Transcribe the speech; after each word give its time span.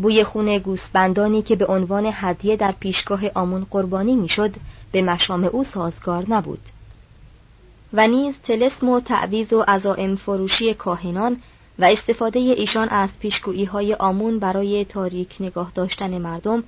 بوی 0.00 0.24
خون 0.24 0.58
گوسفندانی 0.58 1.42
که 1.42 1.56
به 1.56 1.66
عنوان 1.66 2.10
هدیه 2.12 2.56
در 2.56 2.72
پیشگاه 2.72 3.20
آمون 3.34 3.66
قربانی 3.70 4.16
می‌شد 4.16 4.54
به 4.92 5.02
مشام 5.02 5.44
او 5.44 5.64
سازگار 5.64 6.24
نبود. 6.28 6.60
و 7.92 8.08
نیز 8.08 8.34
تلسم 8.42 8.88
و 8.88 9.00
تعویز 9.00 9.52
و 9.52 9.64
عزائم 9.68 10.16
فروشی 10.16 10.74
کاهنان 10.74 11.36
و 11.78 11.84
استفاده 11.84 12.38
ایشان 12.38 12.88
از 12.88 13.10
پیشگویی 13.20 13.64
های 13.64 13.94
آمون 13.94 14.38
برای 14.38 14.84
تاریک 14.84 15.36
نگاه 15.40 15.72
داشتن 15.74 16.18
مردم 16.18 16.64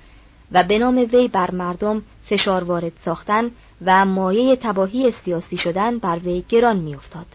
و 0.52 0.64
به 0.64 0.78
نام 0.78 1.08
وی 1.12 1.28
بر 1.28 1.50
مردم 1.50 2.02
فشار 2.24 2.64
وارد 2.64 2.92
ساختن 3.04 3.50
و 3.84 4.04
مایه 4.04 4.56
تباهی 4.56 5.10
سیاسی 5.10 5.56
شدن 5.56 5.98
بر 5.98 6.18
وی 6.18 6.44
گران 6.48 6.76
میافتاد 6.76 7.26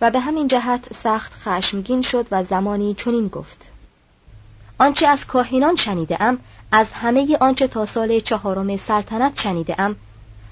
و 0.00 0.10
به 0.10 0.20
همین 0.20 0.48
جهت 0.48 0.92
سخت 0.92 1.34
خشمگین 1.34 2.02
شد 2.02 2.26
و 2.30 2.44
زمانی 2.44 2.94
چنین 2.94 3.28
گفت 3.28 3.70
آنچه 4.78 5.06
از 5.06 5.26
کاهنان 5.26 5.76
شنیده 5.76 6.22
ام 6.22 6.38
از 6.72 6.92
همه 6.92 7.36
آنچه 7.40 7.66
تا 7.68 7.86
سال 7.86 8.20
چهارم 8.20 8.76
سلطنت 8.76 9.40
شنیده 9.40 9.80
ام 9.80 9.96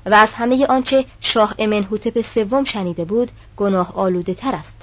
و 0.06 0.14
از 0.14 0.32
همه 0.34 0.66
آنچه 0.66 1.04
شاه 1.20 1.54
امنهوتپ 1.58 2.20
سوم 2.20 2.64
شنیده 2.64 3.04
بود 3.04 3.30
گناه 3.56 3.92
آلوده 3.96 4.34
تر 4.34 4.54
است. 4.54 4.74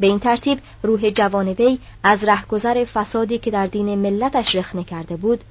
به 0.00 0.06
این 0.06 0.18
ترتیب 0.18 0.58
روح 0.82 1.10
جوان 1.10 1.48
وی 1.48 1.78
از 2.02 2.24
رهگذر 2.24 2.84
فسادی 2.84 3.38
که 3.38 3.50
در 3.50 3.66
دین 3.66 3.94
ملتش 3.94 4.56
رخنه 4.56 4.84
کرده 4.84 5.16
بود 5.16 5.44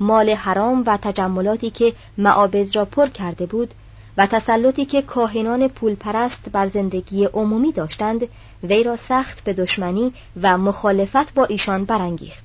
مال 0.00 0.30
حرام 0.30 0.82
و 0.86 0.96
تجملاتی 0.96 1.70
که 1.70 1.92
معابد 2.18 2.76
را 2.76 2.84
پر 2.84 3.06
کرده 3.06 3.46
بود 3.46 3.74
و 4.16 4.26
تسلطی 4.26 4.84
که 4.84 5.02
کاهنان 5.02 5.68
پولپرست 5.68 6.48
بر 6.52 6.66
زندگی 6.66 7.24
عمومی 7.24 7.72
داشتند 7.72 8.28
وی 8.62 8.82
را 8.82 8.96
سخت 8.96 9.44
به 9.44 9.52
دشمنی 9.52 10.12
و 10.42 10.58
مخالفت 10.58 11.34
با 11.34 11.44
ایشان 11.44 11.84
برانگیخت. 11.84 12.44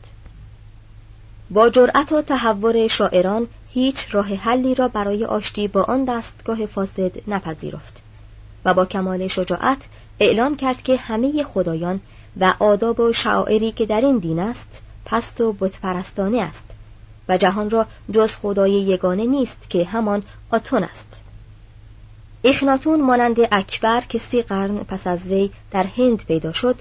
با 1.50 1.70
جرأت 1.70 2.12
و 2.12 2.22
تحور 2.22 2.88
شاعران 2.88 3.48
هیچ 3.70 4.08
راه 4.12 4.36
حلی 4.36 4.76
را 4.76 4.88
برای 4.88 5.26
آشتی 5.26 5.68
با 5.68 5.84
آن 5.84 6.06
دستگاه 6.06 6.66
فاسد 6.66 7.30
نپذیرفت 7.30 8.02
و 8.66 8.74
با 8.74 8.86
کمال 8.86 9.28
شجاعت 9.28 9.78
اعلان 10.20 10.56
کرد 10.56 10.82
که 10.82 10.98
همه 10.98 11.44
خدایان 11.44 12.00
و 12.40 12.54
آداب 12.60 13.00
و 13.00 13.14
شعائری 13.14 13.72
که 13.72 13.86
در 13.86 14.02
این 14.02 14.18
دین 14.18 14.40
است 14.40 14.82
پست 15.06 15.42
و 15.42 15.54
بتپرستانه 15.54 16.42
است 16.42 16.64
و 17.30 17.38
جهان 17.38 17.70
را 17.70 17.86
جز 18.12 18.36
خدای 18.36 18.72
یگانه 18.72 19.26
نیست 19.26 19.70
که 19.70 19.86
همان 19.86 20.24
آتون 20.52 20.84
است. 20.84 21.27
اخناتون 22.44 23.02
مانند 23.02 23.40
اکبر 23.52 24.02
که 24.02 24.18
سی 24.18 24.42
قرن 24.42 24.78
پس 24.78 25.08
از 25.08 25.26
وی 25.26 25.50
در 25.72 25.84
هند 25.84 26.26
پیدا 26.26 26.52
شد 26.52 26.76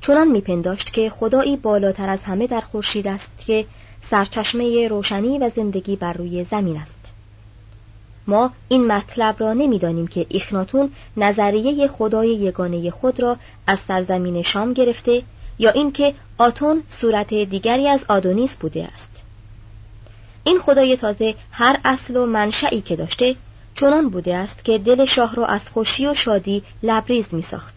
چنان 0.00 0.28
میپنداشت 0.28 0.92
که 0.92 1.10
خدایی 1.10 1.56
بالاتر 1.56 2.08
از 2.08 2.24
همه 2.24 2.46
در 2.46 2.60
خورشید 2.60 3.08
است 3.08 3.30
که 3.46 3.66
سرچشمه 4.10 4.88
روشنی 4.88 5.38
و 5.38 5.50
زندگی 5.56 5.96
بر 5.96 6.12
روی 6.12 6.44
زمین 6.44 6.76
است. 6.76 6.96
ما 8.26 8.50
این 8.68 8.86
مطلب 8.86 9.36
را 9.38 9.52
نمی‌دانیم 9.52 10.06
که 10.06 10.26
ایخناتون 10.28 10.92
نظریه 11.16 11.88
خدای 11.88 12.28
یگانه 12.28 12.90
خود 12.90 13.20
را 13.20 13.36
از 13.66 13.78
سرزمین 13.88 14.42
شام 14.42 14.72
گرفته 14.72 15.22
یا 15.58 15.70
اینکه 15.70 16.14
آتون 16.38 16.82
صورت 16.88 17.34
دیگری 17.34 17.88
از 17.88 18.04
آدونیس 18.08 18.56
بوده 18.56 18.84
است. 18.84 19.10
این 20.44 20.58
خدای 20.58 20.96
تازه 20.96 21.34
هر 21.50 21.80
اصل 21.84 22.16
و 22.16 22.26
منشعی 22.26 22.80
که 22.80 22.96
داشته 22.96 23.36
چنان 23.80 24.08
بوده 24.08 24.36
است 24.36 24.64
که 24.64 24.78
دل 24.78 25.04
شاه 25.04 25.34
را 25.34 25.46
از 25.46 25.70
خوشی 25.70 26.06
و 26.06 26.14
شادی 26.14 26.62
لبریز 26.82 27.34
می 27.34 27.42
ساخت 27.42 27.74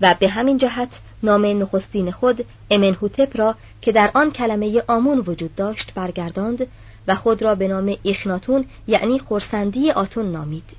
و 0.00 0.14
به 0.20 0.28
همین 0.28 0.58
جهت 0.58 1.00
نام 1.22 1.46
نخستین 1.46 2.10
خود 2.10 2.44
امنهوتپ 2.70 3.38
را 3.38 3.54
که 3.82 3.92
در 3.92 4.10
آن 4.14 4.30
کلمه 4.30 4.82
آمون 4.88 5.18
وجود 5.18 5.54
داشت 5.54 5.94
برگرداند 5.94 6.66
و 7.08 7.14
خود 7.14 7.42
را 7.42 7.54
به 7.54 7.68
نام 7.68 7.96
ایخناتون 8.02 8.64
یعنی 8.86 9.18
خورسندی 9.18 9.90
آتون 9.90 10.32
نامید. 10.32 10.70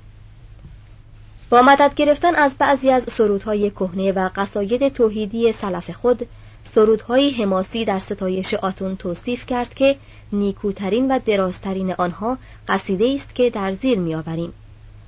با 1.50 1.62
مدد 1.62 1.94
گرفتن 1.94 2.34
از 2.34 2.52
بعضی 2.58 2.90
از 2.90 3.04
سرودهای 3.10 3.70
کهنه 3.70 4.12
و 4.12 4.30
قصاید 4.36 4.88
توحیدی 4.88 5.52
سلف 5.52 5.90
خود 5.90 6.28
سرودهای 6.74 7.30
حماسی 7.30 7.84
در 7.84 7.98
ستایش 7.98 8.54
آتون 8.54 8.96
توصیف 8.96 9.46
کرد 9.46 9.74
که 9.74 9.96
نیکوترین 10.32 11.10
و 11.10 11.18
درازترین 11.26 11.92
آنها 11.92 12.38
قصیده 12.68 13.12
است 13.14 13.34
که 13.34 13.50
در 13.50 13.72
زیر 13.72 13.98
میآوریم 13.98 14.52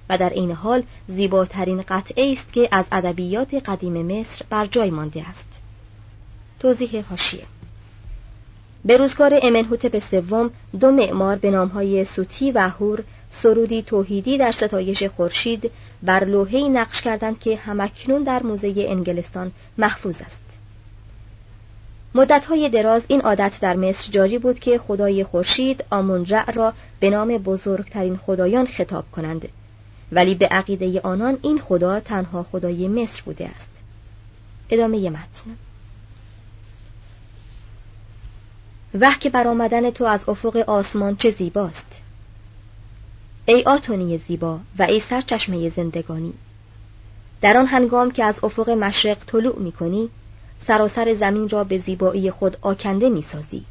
و 0.09 0.19
در 0.19 0.31
این 0.31 0.53
حال 0.53 0.83
زیباترین 1.09 1.85
قطعه 1.89 2.33
است 2.33 2.53
که 2.53 2.69
از 2.73 2.85
ادبیات 2.93 3.55
قدیم 3.55 4.07
مصر 4.07 4.45
بر 4.51 4.67
جای 4.67 4.91
مانده 4.91 5.29
است. 5.29 5.47
توضیح 6.61 7.05
حاشیه. 7.11 7.45
به 8.85 8.97
روزگار 8.97 9.39
امنهوتپ 9.43 9.99
سوم 9.99 10.51
دو 10.81 10.91
معمار 10.91 11.37
به 11.37 11.51
نامهای 11.51 12.05
سوتی 12.05 12.53
و 12.53 12.69
هور 12.69 13.05
سرودی 13.31 13.83
توحیدی 13.83 14.39
در 14.39 14.53
ستایش 14.53 15.03
خورشید 15.03 15.71
بر 16.03 16.25
لوحه‌ای 16.25 16.69
نقش 16.69 17.03
کردند 17.03 17.39
که 17.39 17.57
همکنون 17.57 18.23
در 18.23 18.43
موزه 18.43 18.75
انگلستان 18.77 19.53
محفوظ 19.79 20.23
است. 20.23 20.44
مدتهای 22.15 22.69
دراز 22.69 23.05
این 23.09 23.21
عادت 23.21 23.59
در 23.61 23.77
مصر 23.77 24.11
جاری 24.11 24.39
بود 24.39 24.59
که 24.59 24.79
خدای 24.79 25.25
خورشید 25.25 25.85
آمون 25.91 26.27
را 26.55 26.73
به 27.01 27.11
نام 27.11 27.39
بزرگترین 27.39 28.17
خدایان 28.17 28.67
خطاب 28.67 29.05
کنند. 29.13 29.49
ولی 30.13 30.35
به 30.35 30.47
عقیده 30.47 31.01
آنان 31.01 31.39
این 31.43 31.59
خدا 31.59 32.01
تنها 32.01 32.43
خدای 32.43 32.89
مصر 32.89 33.23
بوده 33.23 33.49
است. 33.49 33.69
ادامه 34.71 35.11
متن. 35.11 35.57
وح 39.01 39.19
که 39.19 39.31
برآمدن 39.31 39.91
تو 39.91 40.05
از 40.05 40.29
افق 40.29 40.57
آسمان 40.57 41.17
چه 41.17 41.31
زیباست. 41.31 42.01
ای 43.47 43.63
آتونی 43.63 44.19
زیبا 44.19 44.61
و 44.79 44.83
ای 44.83 45.01
سرچشمه 45.01 45.69
زندگانی. 45.69 46.35
در 47.41 47.57
آن 47.57 47.67
هنگام 47.67 48.11
که 48.11 48.25
از 48.25 48.41
افق 48.43 48.71
مشرق 48.71 49.19
طلوع 49.27 49.59
می 49.59 49.73
کنی 49.73 50.11
سراسر 50.67 51.15
زمین 51.15 51.49
را 51.49 51.65
به 51.65 51.79
زیبایی 51.79 52.31
خود 52.31 52.57
آکنده 52.63 53.09
می 53.09 53.23
سازی. 53.23 53.65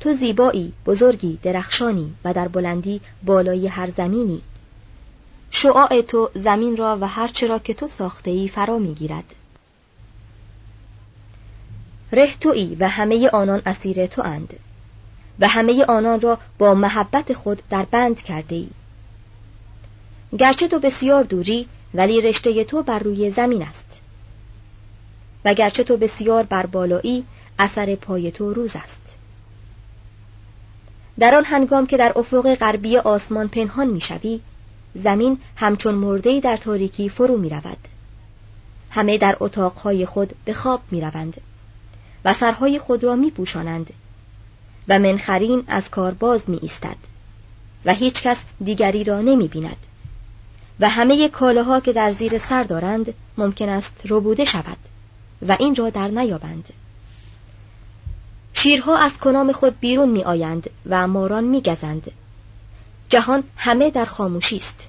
تو 0.00 0.12
زیبایی، 0.12 0.72
بزرگی، 0.86 1.38
درخشانی 1.42 2.14
و 2.24 2.32
در 2.32 2.48
بلندی 2.48 3.00
بالای 3.22 3.66
هر 3.66 3.90
زمینی. 3.90 4.42
شعاع 5.50 6.00
تو 6.00 6.30
زمین 6.34 6.76
را 6.76 6.98
و 7.00 7.08
هر 7.08 7.28
چرا 7.28 7.58
که 7.58 7.74
تو 7.74 7.88
ساخته 7.88 8.30
ای 8.30 8.48
فرا 8.48 8.78
می 8.78 8.94
گیرد 8.94 9.34
ره 12.12 12.34
تویی 12.40 12.76
و 12.80 12.88
همه 12.88 13.28
آنان 13.28 13.62
اسیر 13.66 14.06
تو 14.06 14.22
اند. 14.22 14.54
و 15.40 15.48
همه 15.48 15.84
آنان 15.84 16.20
را 16.20 16.38
با 16.58 16.74
محبت 16.74 17.32
خود 17.32 17.62
در 17.70 17.82
بند 17.82 18.22
کرده 18.22 18.54
ای 18.54 18.68
گرچه 20.38 20.68
تو 20.68 20.78
بسیار 20.78 21.22
دوری 21.22 21.68
ولی 21.94 22.20
رشته 22.20 22.64
تو 22.64 22.82
بر 22.82 22.98
روی 22.98 23.30
زمین 23.30 23.62
است. 23.62 23.99
و 25.44 25.54
گرچه 25.54 25.84
تو 25.84 25.96
بسیار 25.96 26.42
بر 26.42 26.66
بالایی 26.66 27.24
اثر 27.58 27.94
پای 27.94 28.30
تو 28.30 28.54
روز 28.54 28.76
است 28.76 29.16
در 31.18 31.34
آن 31.34 31.44
هنگام 31.44 31.86
که 31.86 31.96
در 31.96 32.12
افق 32.16 32.54
غربی 32.54 32.96
آسمان 32.96 33.48
پنهان 33.48 33.86
می‌شوی 33.86 34.40
زمین 34.94 35.38
همچون 35.56 35.94
مردهی 35.94 36.40
در 36.40 36.56
تاریکی 36.56 37.08
فرو 37.08 37.36
می 37.36 37.48
رود. 37.48 37.88
همه 38.90 39.18
در 39.18 39.36
اتاقهای 39.40 40.06
خود 40.06 40.34
به 40.44 40.52
خواب 40.52 40.80
می 40.90 41.00
روند. 41.00 41.40
و 42.24 42.34
سرهای 42.34 42.78
خود 42.78 43.04
را 43.04 43.16
می 43.16 43.30
پوشانند 43.30 43.90
و 44.88 44.98
منخرین 44.98 45.64
از 45.66 45.90
کار 45.90 46.14
باز 46.14 46.50
می 46.50 46.58
ایستد 46.62 46.96
و 47.84 47.94
هیچ 47.94 48.22
کس 48.22 48.42
دیگری 48.64 49.04
را 49.04 49.20
نمی 49.20 49.48
بیند 49.48 49.76
و 50.80 50.88
همه 50.88 51.28
کالاها 51.28 51.80
که 51.80 51.92
در 51.92 52.10
زیر 52.10 52.38
سر 52.38 52.62
دارند 52.62 53.14
ممکن 53.38 53.68
است 53.68 53.92
ربوده 54.08 54.44
شود 54.44 54.76
و 55.48 55.56
این 55.60 55.74
را 55.74 55.90
در 55.90 56.08
نیابند. 56.08 56.68
شیرها 58.52 58.98
از 58.98 59.18
کنام 59.18 59.52
خود 59.52 59.80
بیرون 59.80 60.08
می 60.08 60.24
آیند 60.24 60.70
و 60.86 61.06
ماران 61.06 61.44
می 61.44 61.60
گزند. 61.60 62.10
جهان 63.08 63.44
همه 63.56 63.90
در 63.90 64.04
خاموشی 64.04 64.56
است 64.56 64.88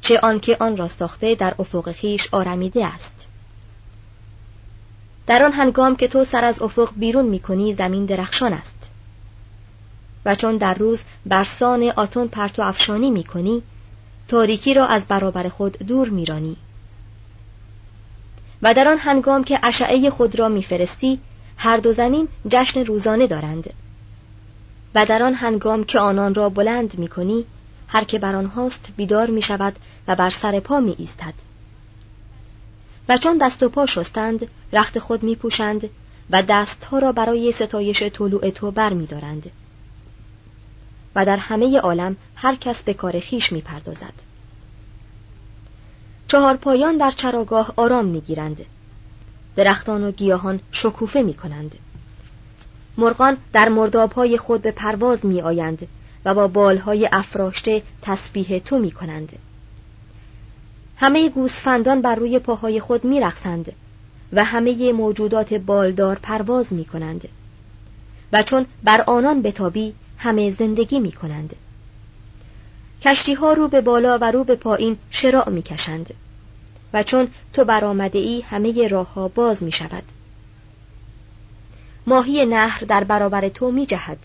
چه 0.00 0.20
آنکه 0.20 0.56
آن 0.60 0.76
را 0.76 0.88
ساخته 0.88 1.34
در 1.34 1.54
افق 1.58 1.92
خیش 1.92 2.28
آرمیده 2.32 2.86
است. 2.86 3.12
در 5.26 5.42
آن 5.42 5.52
هنگام 5.52 5.96
که 5.96 6.08
تو 6.08 6.24
سر 6.24 6.44
از 6.44 6.62
افق 6.62 6.92
بیرون 6.96 7.24
می‌کنی 7.24 7.74
زمین 7.74 8.06
درخشان 8.06 8.52
است. 8.52 8.76
و 10.24 10.34
چون 10.34 10.56
در 10.56 10.74
روز 10.74 11.02
برسان 11.26 11.82
آتون 11.96 12.28
پرتو 12.28 12.62
افشانی 12.62 13.10
می‌کنی 13.10 13.62
تاریکی 14.28 14.74
را 14.74 14.86
از 14.86 15.06
برابر 15.06 15.48
خود 15.48 15.78
دور 15.78 16.08
میرانی 16.08 16.56
و 18.62 18.74
در 18.74 18.88
آن 18.88 18.98
هنگام 18.98 19.44
که 19.44 19.60
اشعه 19.62 20.10
خود 20.10 20.38
را 20.38 20.48
میفرستی 20.48 21.20
هر 21.56 21.76
دو 21.76 21.92
زمین 21.92 22.28
جشن 22.48 22.84
روزانه 22.84 23.26
دارند 23.26 23.70
و 24.94 25.06
در 25.06 25.22
آن 25.22 25.34
هنگام 25.34 25.84
که 25.84 25.98
آنان 25.98 26.34
را 26.34 26.48
بلند 26.48 26.98
می‌کنی 26.98 27.44
هر 27.88 28.04
که 28.04 28.18
بر 28.18 28.36
آنهاست 28.36 28.88
بیدار 28.96 29.30
می 29.30 29.42
شود 29.42 29.76
و 30.08 30.14
بر 30.14 30.30
سر 30.30 30.60
پا 30.60 30.80
می 30.80 30.94
ایستد 30.98 31.34
و 33.08 33.18
چون 33.18 33.38
دست 33.38 33.62
و 33.62 33.68
پا 33.68 33.86
شستند 33.86 34.46
رخت 34.72 34.98
خود 34.98 35.22
می 35.22 35.36
پوشند 35.36 35.90
و 36.30 36.42
دستها 36.42 36.98
را 36.98 37.12
برای 37.12 37.52
ستایش 37.52 38.02
طلوع 38.02 38.50
تو 38.50 38.70
بر 38.70 38.92
می 38.92 39.06
دارند. 39.06 39.50
و 41.14 41.24
در 41.24 41.36
همه 41.36 41.78
عالم 41.78 42.16
هر 42.36 42.54
کس 42.54 42.82
به 42.82 42.94
کار 42.94 43.20
خیش 43.20 43.52
می 43.52 43.60
پردازد. 43.60 44.25
چهار 46.28 46.56
پایان 46.56 46.96
در 46.96 47.10
چراگاه 47.10 47.72
آرام 47.76 48.04
می 48.04 48.20
گیرند. 48.20 48.64
درختان 49.56 50.04
و 50.04 50.10
گیاهان 50.10 50.60
شکوفه 50.72 51.22
می 51.22 51.34
کنند. 51.34 51.74
مرغان 52.98 53.36
در 53.52 53.68
مردابهای 53.68 54.38
خود 54.38 54.62
به 54.62 54.70
پرواز 54.70 55.26
می 55.26 55.40
آیند 55.40 55.88
و 56.24 56.34
با 56.34 56.48
بالهای 56.48 57.08
افراشته 57.12 57.82
تسبیح 58.02 58.58
تو 58.58 58.78
می 58.78 58.90
کنند. 58.90 59.32
همه 60.96 61.28
گوسفندان 61.28 62.02
بر 62.02 62.14
روی 62.14 62.38
پاهای 62.38 62.80
خود 62.80 63.04
می 63.04 63.20
رخصند 63.20 63.72
و 64.32 64.44
همه 64.44 64.92
موجودات 64.92 65.54
بالدار 65.54 66.18
پرواز 66.22 66.72
می 66.72 66.84
کنند 66.84 67.28
و 68.32 68.42
چون 68.42 68.66
بر 68.84 69.00
آنان 69.00 69.42
بتابی 69.42 69.94
همه 70.18 70.50
زندگی 70.50 71.00
می 71.00 71.12
کنند. 71.12 71.56
کشتی 73.02 73.34
ها 73.34 73.52
رو 73.52 73.68
به 73.68 73.80
بالا 73.80 74.18
و 74.18 74.30
رو 74.30 74.44
به 74.44 74.54
پایین 74.54 74.98
شراع 75.10 75.50
می 75.50 75.62
کشند 75.62 76.14
و 76.92 77.02
چون 77.02 77.28
تو 77.52 77.64
برآمده 77.64 78.18
ای 78.18 78.40
همه 78.40 78.88
راه 78.88 79.12
ها 79.14 79.28
باز 79.28 79.62
می 79.62 79.72
شود. 79.72 80.02
ماهی 82.06 82.46
نهر 82.46 82.84
در 82.88 83.04
برابر 83.04 83.48
تو 83.48 83.70
می 83.70 83.86
جهد. 83.86 84.18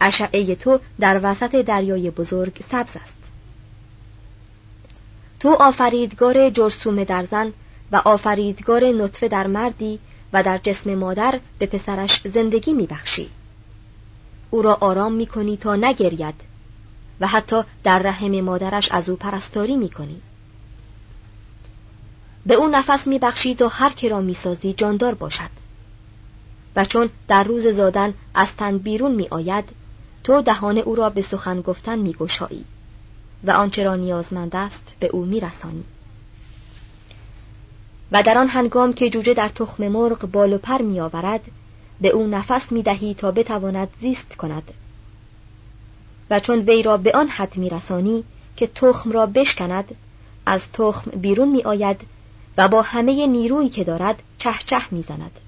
اشعه 0.00 0.54
تو 0.54 0.80
در 1.00 1.20
وسط 1.22 1.56
دریای 1.56 2.10
بزرگ 2.10 2.60
سبز 2.70 2.96
است. 2.96 3.16
تو 5.40 5.48
آفریدگار 5.48 6.50
جرسوم 6.50 7.04
در 7.04 7.22
زن 7.22 7.52
و 7.92 8.02
آفریدگار 8.04 8.84
نطفه 8.84 9.28
در 9.28 9.46
مردی 9.46 9.98
و 10.32 10.42
در 10.42 10.58
جسم 10.58 10.94
مادر 10.94 11.40
به 11.58 11.66
پسرش 11.66 12.22
زندگی 12.28 12.72
میبخشی 12.72 13.30
او 14.50 14.62
را 14.62 14.74
آرام 14.74 15.12
می‌کنی 15.12 15.56
تا 15.56 15.76
نگرید 15.76 16.49
و 17.20 17.26
حتی 17.26 17.62
در 17.84 17.98
رحم 17.98 18.40
مادرش 18.40 18.92
از 18.92 19.08
او 19.08 19.16
پرستاری 19.16 19.76
می‌کنی. 19.76 20.20
به 22.46 22.54
او 22.54 22.68
نفس 22.68 23.06
میبخشی 23.06 23.54
تا 23.54 23.68
هر 23.68 23.90
که 23.90 24.08
را 24.08 24.20
می‌سازی 24.20 24.72
جاندار 24.72 25.14
باشد. 25.14 25.50
و 26.76 26.84
چون 26.84 27.10
در 27.28 27.44
روز 27.44 27.66
زادن 27.66 28.14
از 28.34 28.56
تن 28.56 28.78
بیرون 28.78 29.14
میآید 29.14 29.64
تو 30.24 30.42
دهان 30.42 30.78
او 30.78 30.94
را 30.94 31.10
به 31.10 31.22
سخن 31.22 31.60
گفتن 31.60 31.98
میگشایی 31.98 32.64
و 33.44 33.50
آنچه 33.50 33.84
را 33.84 33.96
نیازمند 33.96 34.56
است 34.56 34.82
به 35.00 35.06
او 35.06 35.24
میرسانی. 35.24 35.84
و 38.12 38.22
در 38.22 38.38
آن 38.38 38.48
هنگام 38.48 38.92
که 38.92 39.10
جوجه 39.10 39.34
در 39.34 39.48
تخم 39.48 39.88
مرغ 39.88 40.18
بال 40.18 40.52
و 40.52 40.58
پر 40.58 40.82
میآورد 40.82 41.40
به 42.00 42.08
او 42.08 42.26
نفس 42.26 42.72
می‌دهی 42.72 43.14
تا 43.14 43.30
بتواند 43.30 43.88
زیست 44.00 44.36
کند. 44.36 44.72
و 46.30 46.40
چون 46.40 46.58
وی 46.58 46.82
را 46.82 46.96
به 46.96 47.12
آن 47.12 47.28
حد 47.28 47.56
میرسانی 47.56 48.24
که 48.56 48.66
تخم 48.66 49.12
را 49.12 49.26
بشکند 49.26 49.94
از 50.46 50.62
تخم 50.72 51.10
بیرون 51.10 51.48
میآید 51.48 52.00
و 52.56 52.68
با 52.68 52.82
همه 52.82 53.26
نیرویی 53.26 53.68
که 53.68 53.84
دارد 53.84 54.22
چه 54.38 54.50
چه 54.66 54.80
می‌زند. 54.90 55.40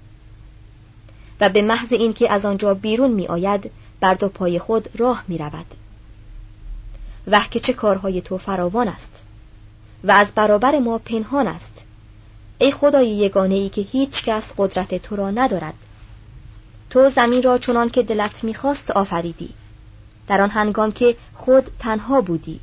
و 1.40 1.49
به 1.49 1.62
محض 1.62 1.93
اینکه 1.93 2.32
از 2.32 2.44
آنجا 2.44 2.75
بیرون 2.75 3.11
میآید 3.11 3.70
بر 4.00 4.14
دو 4.14 4.29
پای 4.29 4.58
خود 4.58 4.88
راه 4.99 5.25
می 5.29 5.38
رود 5.38 5.67
وح 7.26 7.49
که 7.49 7.61
چه 7.61 7.73
کارهای 7.73 8.20
تو 8.20 8.38
فراوان 8.38 8.88
است 8.88 9.23
و 10.05 10.11
از 10.11 10.26
برابر 10.34 10.79
ما 10.79 10.99
پنهان 10.99 11.46
است. 11.46 11.73
ای 12.58 12.70
خدای 12.70 13.08
یگانه 13.08 13.55
ای 13.55 13.69
که 13.69 13.81
هیچ 13.81 14.25
کس 14.25 14.52
قدرت 14.58 15.02
تو 15.02 15.17
را 15.17 15.31
ندارد. 15.31 15.75
تو 16.90 17.11
زمین 17.11 17.43
را 17.43 17.58
چنان 17.58 17.88
که 17.88 18.02
دلت 18.02 18.44
می‌خواست 18.44 18.90
آفریدی. 18.90 19.49
در 20.26 20.40
آن 20.40 20.50
هنگام 20.50 20.92
که 20.92 21.16
خود 21.34 21.70
تنها 21.78 22.20
بودی 22.20 22.60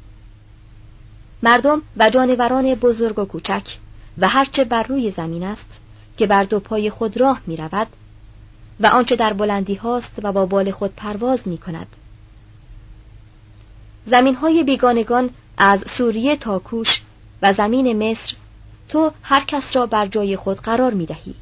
مردم 1.44 1.82
و 1.98 2.10
جانوران 2.10 2.76
بزرگ 2.76 3.20
و 3.20 3.26
کوچک 3.26 3.78
و 4.18 4.28
هرچه 4.28 4.64
بر 4.64 4.84
روی 4.84 5.12
زمین 5.12 5.44
است 5.44 5.80
که 6.18 6.28
بر 6.28 6.44
دو 6.44 6.60
پای 6.60 6.90
خود 6.90 7.18
راه 7.18 7.42
می 7.48 7.58
رود 7.58 7.88
و 8.80 8.88
آنچه 8.88 9.16
در 9.16 9.34
بلندی 9.34 9.76
هاست 9.76 10.12
و 10.24 10.32
با 10.32 10.46
بال 10.46 10.72
خود 10.72 10.96
پرواز 10.96 11.48
می 11.48 11.58
کند 11.58 11.88
زمین 14.06 14.36
های 14.36 14.64
بیگانگان 14.64 15.30
از 15.58 15.84
سوریه 15.88 16.36
تا 16.36 16.60
کوش 16.60 17.02
و 17.42 17.54
زمین 17.54 18.12
مصر 18.12 18.36
تو 18.90 19.12
هر 19.24 19.44
کس 19.48 19.76
را 19.76 19.86
بر 19.86 20.08
جای 20.08 20.36
خود 20.36 20.60
قرار 20.60 20.94
می 20.94 21.06
دهی 21.06 21.36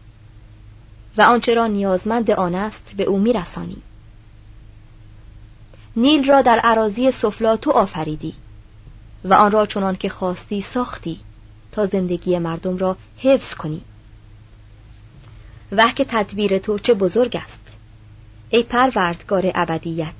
و 1.18 1.22
آنچه 1.22 1.54
را 1.54 1.68
نیازمند 1.68 2.32
آن 2.32 2.56
است 2.56 2.94
به 2.98 3.04
او 3.04 3.20
می 3.20 3.34
رسانی. 3.34 3.82
نیل 5.98 6.28
را 6.28 6.42
در 6.42 6.60
عراضی 6.60 7.12
سفلا 7.12 7.58
تو 7.58 7.72
آفریدی 7.72 8.34
و 9.24 9.34
آن 9.34 9.52
را 9.52 9.66
چنان 9.66 9.96
که 9.96 10.10
خواستی 10.10 10.62
ساختی 10.62 11.20
تا 11.72 11.86
زندگی 11.86 12.40
مردم 12.40 12.78
را 12.78 12.98
حفظ 13.18 13.54
کنی 13.54 13.82
وح 15.72 15.94
که 15.94 16.06
تدبیر 16.06 16.58
تو 16.58 16.80
چه 16.80 16.94
بزرگ 16.94 17.36
است 17.44 17.60
ای 18.50 18.64
پروردگار 18.64 19.52
ابدیت 19.56 20.14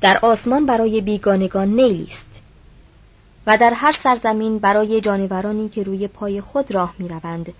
در 0.00 0.18
آسمان 0.22 0.66
برای 0.66 1.00
بیگانگان 1.00 1.68
نیلی 1.68 2.06
است 2.10 2.42
و 3.46 3.58
در 3.58 3.72
هر 3.74 3.92
سرزمین 3.92 4.58
برای 4.58 5.00
جانورانی 5.00 5.68
که 5.68 5.82
روی 5.82 6.08
پای 6.08 6.40
خود 6.40 6.72
راه 6.72 6.94
می 6.98 7.08
روند 7.08 7.52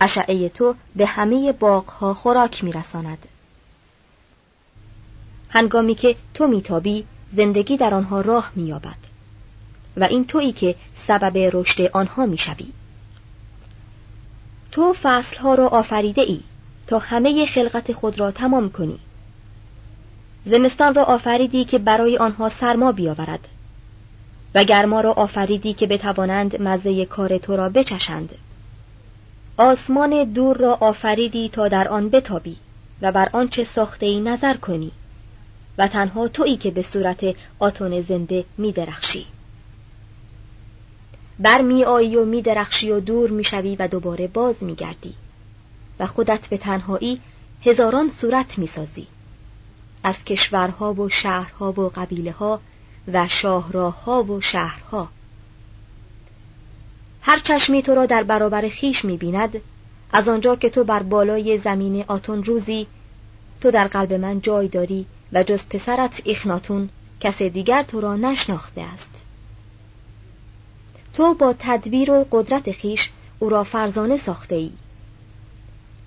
اشعه 0.00 0.48
تو 0.48 0.74
به 0.96 1.06
همه 1.06 1.52
باغها 1.52 2.14
خوراک 2.14 2.64
می 2.64 2.72
رساند. 2.72 3.28
هنگامی 5.54 5.94
که 5.94 6.16
تو 6.34 6.46
میتابی 6.46 7.04
زندگی 7.32 7.76
در 7.76 7.94
آنها 7.94 8.20
راه 8.20 8.52
مییابد. 8.54 8.96
و 9.96 10.04
این 10.04 10.24
تویی 10.24 10.52
که 10.52 10.74
سبب 11.06 11.50
رشد 11.52 11.90
آنها 11.92 12.26
می‌شوی. 12.26 12.66
تو 14.72 14.92
فصلها 15.02 15.54
را 15.54 15.68
آفریده 15.68 16.22
ای 16.22 16.40
تا 16.86 16.98
همه 16.98 17.46
خلقت 17.46 17.92
خود 17.92 18.20
را 18.20 18.30
تمام 18.30 18.70
کنی. 18.70 18.98
زمستان 20.44 20.94
را 20.94 21.04
آفریدی 21.04 21.64
که 21.64 21.78
برای 21.78 22.18
آنها 22.18 22.48
سرما 22.48 22.92
بیاورد. 22.92 23.48
و 24.54 24.64
گرما 24.64 25.00
را 25.00 25.12
آفریدی 25.12 25.74
که 25.74 25.86
بتوانند 25.86 26.62
مزه 26.62 27.04
کار 27.04 27.38
تو 27.38 27.56
را 27.56 27.68
بچشند. 27.68 28.34
آسمان 29.56 30.24
دور 30.24 30.56
را 30.56 30.74
آفریدی 30.80 31.48
تا 31.48 31.68
در 31.68 31.88
آن 31.88 32.08
بتابی 32.08 32.56
و 33.02 33.12
بر 33.12 33.28
آنچه 33.32 33.64
ساخته 33.64 34.06
ای 34.06 34.20
نظر 34.20 34.54
کنی. 34.54 34.92
و 35.78 35.88
تنها 35.88 36.28
تویی 36.28 36.56
که 36.56 36.70
به 36.70 36.82
صورت 36.82 37.24
آتون 37.58 38.02
زنده 38.02 38.44
می 38.58 38.72
درخشی 38.72 39.26
بر 41.38 41.62
می 41.62 41.84
آیی 41.84 42.16
و 42.16 42.24
می 42.24 42.42
درخشی 42.42 42.90
و 42.90 43.00
دور 43.00 43.30
می 43.30 43.44
شوی 43.44 43.76
و 43.76 43.88
دوباره 43.88 44.26
باز 44.26 44.62
می 44.62 44.74
گردی 44.74 45.14
و 46.00 46.06
خودت 46.06 46.48
به 46.48 46.58
تنهایی 46.58 47.20
هزاران 47.64 48.10
صورت 48.10 48.58
می 48.58 48.66
سازی 48.66 49.06
از 50.02 50.24
کشورها 50.24 50.94
و 50.94 51.08
شهرها 51.08 51.72
و 51.72 51.88
قبیله 51.88 52.32
ها 52.32 52.60
و 53.12 53.28
شاهراهها 53.28 54.22
و 54.22 54.40
شهرها. 54.40 55.08
هر 57.22 57.38
چشمی 57.38 57.82
تو 57.82 57.94
را 57.94 58.06
در 58.06 58.22
برابر 58.22 58.68
خیش 58.68 59.04
می 59.04 59.16
بیند 59.16 59.60
از 60.12 60.28
آنجا 60.28 60.56
که 60.56 60.70
تو 60.70 60.84
بر 60.84 61.02
بالای 61.02 61.58
زمین 61.58 62.04
آتون 62.08 62.44
روزی 62.44 62.86
تو 63.60 63.70
در 63.70 63.88
قلب 63.88 64.12
من 64.12 64.40
جای 64.40 64.68
داری 64.68 65.06
و 65.34 65.42
جز 65.42 65.66
پسرت 65.70 66.22
اخناتون 66.26 66.88
کس 67.20 67.42
دیگر 67.42 67.82
تو 67.82 68.00
را 68.00 68.16
نشناخته 68.16 68.82
است. 68.82 69.10
تو 71.14 71.34
با 71.34 71.54
تدبیر 71.58 72.10
و 72.10 72.26
قدرت 72.32 72.72
خیش 72.72 73.10
او 73.38 73.48
را 73.48 73.64
فرزانه 73.64 74.16
ساخته 74.16 74.54
ای 74.54 74.70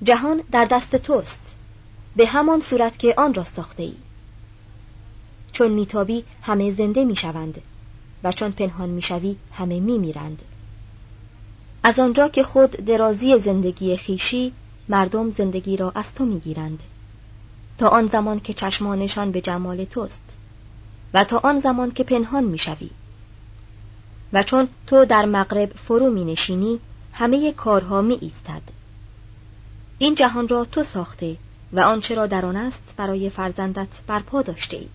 جهان 0.03 0.41
در 0.51 0.65
دست 0.65 0.96
توست 0.96 1.39
به 2.15 2.25
همان 2.25 2.60
صورت 2.60 3.00
که 3.00 3.13
آن 3.17 3.34
را 3.34 3.43
ساخته 3.43 3.84
ای 3.84 3.93
چون 5.51 5.72
میتابی 5.72 6.24
همه 6.41 6.72
زنده 6.72 7.05
می‌شوند 7.05 7.62
و 8.24 8.31
چون 8.31 8.51
پنهان 8.51 8.89
می‌شوی 8.89 9.36
همه 9.53 9.79
میمیرند. 9.79 10.41
از 11.84 12.00
آنجا 12.00 12.29
که 12.29 12.43
خود 12.43 12.72
درازی 12.72 13.39
زندگی 13.39 13.98
خیشی 13.98 14.53
مردم 14.89 15.31
زندگی 15.31 15.77
را 15.77 15.91
از 15.96 16.13
تو 16.13 16.25
می‌گیرند. 16.25 16.79
تا 17.77 17.88
آن 17.88 18.07
زمان 18.07 18.39
که 18.39 18.53
چشمانشان 18.53 19.31
به 19.31 19.41
جمال 19.41 19.86
توست 19.86 20.22
و 21.13 21.24
تا 21.24 21.38
آن 21.38 21.60
زمان 21.60 21.91
که 21.91 22.03
پنهان 22.03 22.43
می‌شوی. 22.43 22.89
و 24.34 24.43
چون 24.43 24.67
تو 24.88 25.05
در 25.05 25.25
مغرب 25.25 25.74
فرو 25.75 26.10
می 26.10 26.25
نشینی 26.25 26.79
همه 27.13 27.51
کارها 27.51 28.01
می 28.01 28.17
ایستد 28.22 28.62
این 29.98 30.15
جهان 30.15 30.48
را 30.48 30.65
تو 30.65 30.84
ساخته 30.84 31.38
و 31.74 31.79
آنچه 31.79 32.15
را 32.15 32.27
در 32.27 32.46
آن 32.46 32.55
است 32.55 32.81
برای 32.98 33.29
فرزندت 33.29 33.88
برپا 34.07 34.41
داشته 34.41 34.77
ای 34.77 34.88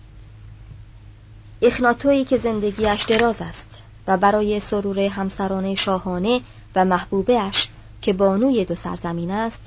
اخناتویی 1.61 2.25
که 2.25 2.37
زندگیش 2.37 3.03
دراز 3.03 3.41
است 3.41 3.83
و 4.07 4.17
برای 4.17 4.59
سرور 4.59 4.99
همسران 4.99 5.75
شاهانه 5.75 6.41
و 6.75 6.85
محبوبهش 6.85 7.69
که 8.01 8.13
بانوی 8.13 8.65
دو 8.65 8.75
سرزمین 8.75 9.31
است 9.31 9.61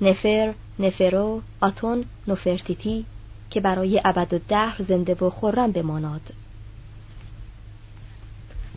نفر، 0.00 0.54
نفرو، 0.78 1.42
آتون، 1.60 2.04
نفرتیتی 2.26 3.04
که 3.50 3.60
برای 3.60 4.00
ابد 4.04 4.34
و 4.34 4.38
دهر 4.48 4.76
زنده 4.82 5.14
و 5.14 5.30
خرم 5.30 5.72
بماناد. 5.72 6.20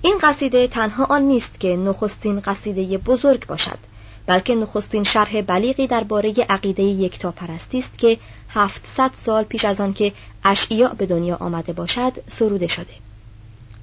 این 0.01 0.17
قصیده 0.21 0.67
تنها 0.67 1.05
آن 1.05 1.21
نیست 1.21 1.59
که 1.59 1.75
نخستین 1.75 2.39
قصیده 2.39 2.97
بزرگ 2.97 3.47
باشد 3.47 3.77
بلکه 4.25 4.55
نخستین 4.55 5.03
شرح 5.03 5.41
بلیغی 5.41 5.87
درباره 5.87 6.33
عقیده 6.49 6.83
یکتاپرستی 6.83 7.79
است 7.79 7.97
که 7.97 8.17
هفتصد 8.49 9.11
سال 9.25 9.43
پیش 9.43 9.65
از 9.65 9.81
آن 9.81 9.93
که 9.93 10.13
اشعیا 10.43 10.87
به 10.87 11.05
دنیا 11.05 11.35
آمده 11.35 11.73
باشد 11.73 12.13
سروده 12.27 12.67
شده. 12.67 12.93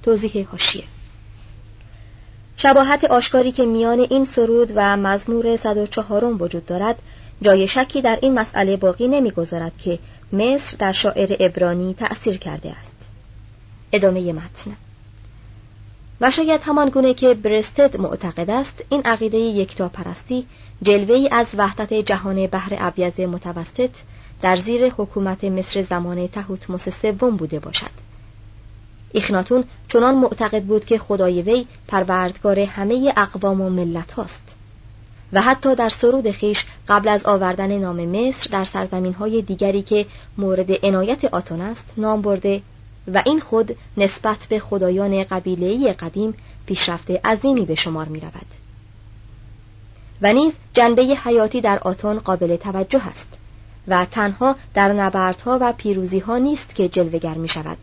توضیح 0.03 0.47
هاشیه 0.51 0.83
شباهت 2.57 3.03
آشکاری 3.03 3.51
که 3.51 3.65
میان 3.65 3.99
این 3.99 4.25
سرود 4.25 4.71
و 4.75 4.97
مزمور 4.97 5.55
104 5.55 6.25
وجود 6.25 6.65
دارد 6.65 7.01
جای 7.41 7.67
شکی 7.67 8.01
در 8.01 8.19
این 8.21 8.39
مسئله 8.39 8.77
باقی 8.77 9.07
نمی‌گذارد 9.07 9.71
که 9.77 9.99
مصر 10.33 10.77
در 10.79 10.91
شاعر 10.91 11.35
ابرانی 11.39 11.93
تأثیر 11.93 12.37
کرده 12.37 12.71
است. 12.71 12.95
ادامه 13.91 14.33
متن. 14.33 14.75
و 16.21 16.31
شاید 16.31 16.61
همان 16.63 16.89
گونه 16.89 17.13
که 17.13 17.33
برستد 17.33 17.97
معتقد 17.97 18.49
است 18.49 18.83
این 18.89 19.01
عقیده 19.05 19.37
یکتاپرستی 19.37 20.45
جلوه 20.83 21.27
از 21.31 21.47
وحدت 21.57 21.93
جهان 21.93 22.47
بحر 22.47 22.75
ابیز 22.79 23.19
متوسط 23.19 23.89
در 24.41 24.55
زیر 24.55 24.89
حکومت 24.97 25.43
مصر 25.43 25.81
زمان 25.81 26.27
تهوتموس 26.27 26.89
سوم 26.89 27.37
بوده 27.37 27.59
باشد. 27.59 27.91
ایخناتون 29.11 29.63
چنان 29.87 30.15
معتقد 30.15 30.63
بود 30.63 30.85
که 30.85 30.97
خدای 30.97 31.41
وی 31.41 31.65
پروردگار 31.87 32.59
همه 32.59 33.13
اقوام 33.17 33.61
و 33.61 33.69
ملت 33.69 34.11
هاست 34.11 34.55
و 35.33 35.41
حتی 35.41 35.75
در 35.75 35.89
سرود 35.89 36.31
خیش 36.31 36.65
قبل 36.87 37.07
از 37.07 37.25
آوردن 37.25 37.77
نام 37.77 38.05
مصر 38.05 38.49
در 38.51 38.63
سرزمین 38.63 39.13
های 39.13 39.41
دیگری 39.41 39.81
که 39.81 40.05
مورد 40.37 40.85
عنایت 40.85 41.25
آتون 41.25 41.61
است 41.61 41.93
نام 41.97 42.21
برده 42.21 42.61
و 43.13 43.23
این 43.25 43.39
خود 43.39 43.77
نسبت 43.97 44.47
به 44.49 44.59
خدایان 44.59 45.23
قبیله‌ای 45.23 45.93
قدیم 45.93 46.33
پیشرفته 46.65 47.21
عظیمی 47.23 47.65
به 47.65 47.75
شمار 47.75 48.07
می 48.07 48.19
رود. 48.19 48.45
و 50.21 50.33
نیز 50.33 50.53
جنبه 50.73 51.01
حیاتی 51.01 51.61
در 51.61 51.79
آتون 51.79 52.19
قابل 52.19 52.55
توجه 52.55 53.07
است 53.07 53.27
و 53.87 54.05
تنها 54.05 54.55
در 54.73 54.93
نبردها 54.93 55.57
و 55.61 55.73
پیروزیها 55.73 56.37
نیست 56.37 56.75
که 56.75 56.89
جلوگر 56.89 57.33
می 57.33 57.47
شود 57.47 57.77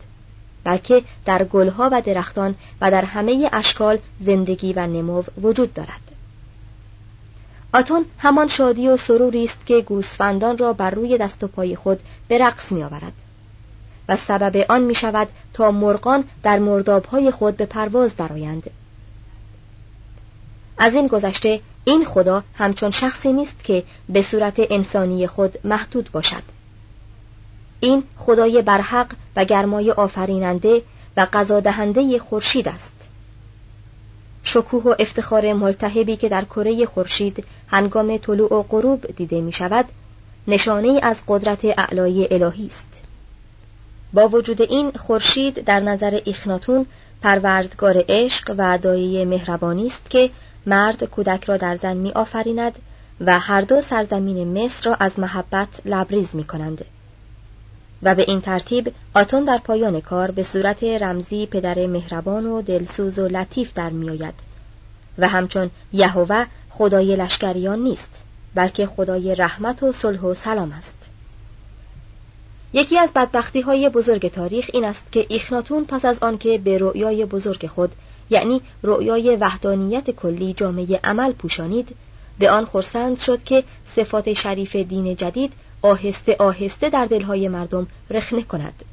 بلکه 0.63 1.03
در 1.25 1.43
گلها 1.43 1.89
و 1.91 2.01
درختان 2.01 2.55
و 2.81 2.91
در 2.91 3.05
همه 3.05 3.49
اشکال 3.53 3.97
زندگی 4.19 4.73
و 4.73 4.87
نمو 4.87 5.23
وجود 5.41 5.73
دارد 5.73 6.08
آتون 7.73 8.05
همان 8.17 8.47
شادی 8.47 8.87
و 8.87 8.97
سروری 8.97 9.43
است 9.43 9.65
که 9.65 9.81
گوسفندان 9.81 10.57
را 10.57 10.73
بر 10.73 10.89
روی 10.89 11.17
دست 11.17 11.43
و 11.43 11.47
پای 11.47 11.75
خود 11.75 11.99
به 12.27 12.37
رقص 12.37 12.71
می 12.71 12.83
آورد 12.83 13.13
و 14.09 14.15
سبب 14.15 14.65
آن 14.69 14.83
می 14.83 14.95
شود 14.95 15.27
تا 15.53 15.71
مرغان 15.71 16.23
در 16.43 16.59
مردابهای 16.59 17.31
خود 17.31 17.57
به 17.57 17.65
پرواز 17.65 18.15
درآیند. 18.15 18.69
از 20.77 20.95
این 20.95 21.07
گذشته 21.07 21.61
این 21.83 22.05
خدا 22.05 22.43
همچون 22.55 22.91
شخصی 22.91 23.33
نیست 23.33 23.63
که 23.63 23.83
به 24.09 24.21
صورت 24.21 24.55
انسانی 24.57 25.27
خود 25.27 25.59
محدود 25.63 26.09
باشد. 26.11 26.43
این 27.79 28.03
خدای 28.17 28.61
برحق 28.61 29.07
و 29.35 29.45
گرمای 29.45 29.91
آفریننده 29.91 30.81
و 31.17 31.27
قضا 31.33 31.59
دهنده 31.59 32.19
خورشید 32.19 32.67
است. 32.67 32.98
شکوه 34.43 34.83
و 34.83 34.95
افتخار 34.99 35.53
ملتهبی 35.53 36.15
که 36.15 36.29
در 36.29 36.45
کره 36.45 36.85
خورشید 36.85 37.45
هنگام 37.67 38.17
طلوع 38.17 38.53
و 38.53 38.63
غروب 38.63 39.15
دیده 39.15 39.41
می 39.41 39.51
شود 39.51 39.85
نشانه 40.47 40.99
از 41.03 41.21
قدرت 41.27 41.65
اعلای 41.65 42.27
الهی 42.31 42.65
است 42.65 43.01
با 44.13 44.27
وجود 44.27 44.61
این 44.61 44.91
خورشید 44.91 45.65
در 45.65 45.79
نظر 45.79 46.21
ایخناتون 46.25 46.85
پروردگار 47.21 48.03
عشق 48.09 48.55
و 48.57 48.77
دایه 48.77 49.25
مهربانی 49.25 49.85
است 49.85 50.09
که 50.09 50.29
مرد 50.65 51.03
کودک 51.03 51.43
را 51.43 51.57
در 51.57 51.75
زن 51.75 51.97
می 51.97 52.11
آفریند 52.11 52.79
و 53.21 53.39
هر 53.39 53.61
دو 53.61 53.81
سرزمین 53.81 54.63
مصر 54.63 54.89
را 54.89 54.95
از 54.99 55.19
محبت 55.19 55.67
لبریز 55.85 56.35
می 56.35 56.43
کنند. 56.43 56.85
و 58.03 58.15
به 58.15 58.25
این 58.27 58.41
ترتیب 58.41 58.93
آتون 59.15 59.43
در 59.43 59.57
پایان 59.57 60.01
کار 60.01 60.31
به 60.31 60.43
صورت 60.43 60.83
رمزی 60.83 61.45
پدر 61.45 61.87
مهربان 61.87 62.45
و 62.45 62.61
دلسوز 62.61 63.19
و 63.19 63.27
لطیف 63.27 63.73
در 63.73 63.89
میآید. 63.89 64.33
و 65.17 65.27
همچون 65.27 65.69
یهوه 65.93 66.45
خدای 66.69 67.15
لشکریان 67.15 67.79
نیست 67.79 68.09
بلکه 68.55 68.85
خدای 68.85 69.35
رحمت 69.35 69.83
و 69.83 69.91
صلح 69.91 70.19
و 70.19 70.33
سلام 70.33 70.71
است. 70.71 70.95
یکی 72.73 72.97
از 72.97 73.09
بدبختی 73.15 73.61
های 73.61 73.89
بزرگ 73.89 74.31
تاریخ 74.31 74.69
این 74.73 74.85
است 74.85 75.11
که 75.11 75.25
ایخناتون 75.29 75.85
پس 75.85 76.05
از 76.05 76.19
آنکه 76.19 76.57
به 76.57 76.77
رؤیای 76.77 77.25
بزرگ 77.25 77.67
خود 77.67 77.91
یعنی 78.29 78.61
رؤیای 78.83 79.35
وحدانیت 79.35 80.11
کلی 80.11 80.53
جامعه 80.53 80.99
عمل 81.03 81.31
پوشانید 81.31 81.95
به 82.39 82.51
آن 82.51 82.65
خرسند 82.65 83.19
شد 83.19 83.43
که 83.43 83.63
صفات 83.95 84.33
شریف 84.33 84.75
دین 84.75 85.15
جدید 85.15 85.53
آهسته 85.81 86.35
آهسته 86.39 86.89
در 86.89 87.05
دلهای 87.05 87.47
مردم 87.47 87.87
رخنه 88.09 88.43
کند. 88.43 88.85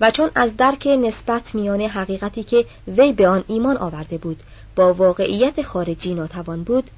و 0.00 0.10
چون 0.10 0.30
از 0.34 0.56
درک 0.56 0.86
نسبت 0.86 1.54
میان 1.54 1.80
حقیقتی 1.80 2.44
که 2.44 2.66
وی 2.88 3.12
به 3.12 3.28
آن 3.28 3.44
ایمان 3.48 3.76
آورده 3.76 4.18
بود 4.18 4.42
با 4.76 4.94
واقعیت 4.94 5.62
خارجی 5.62 6.14
ناتوان 6.14 6.62
بود 6.62 6.90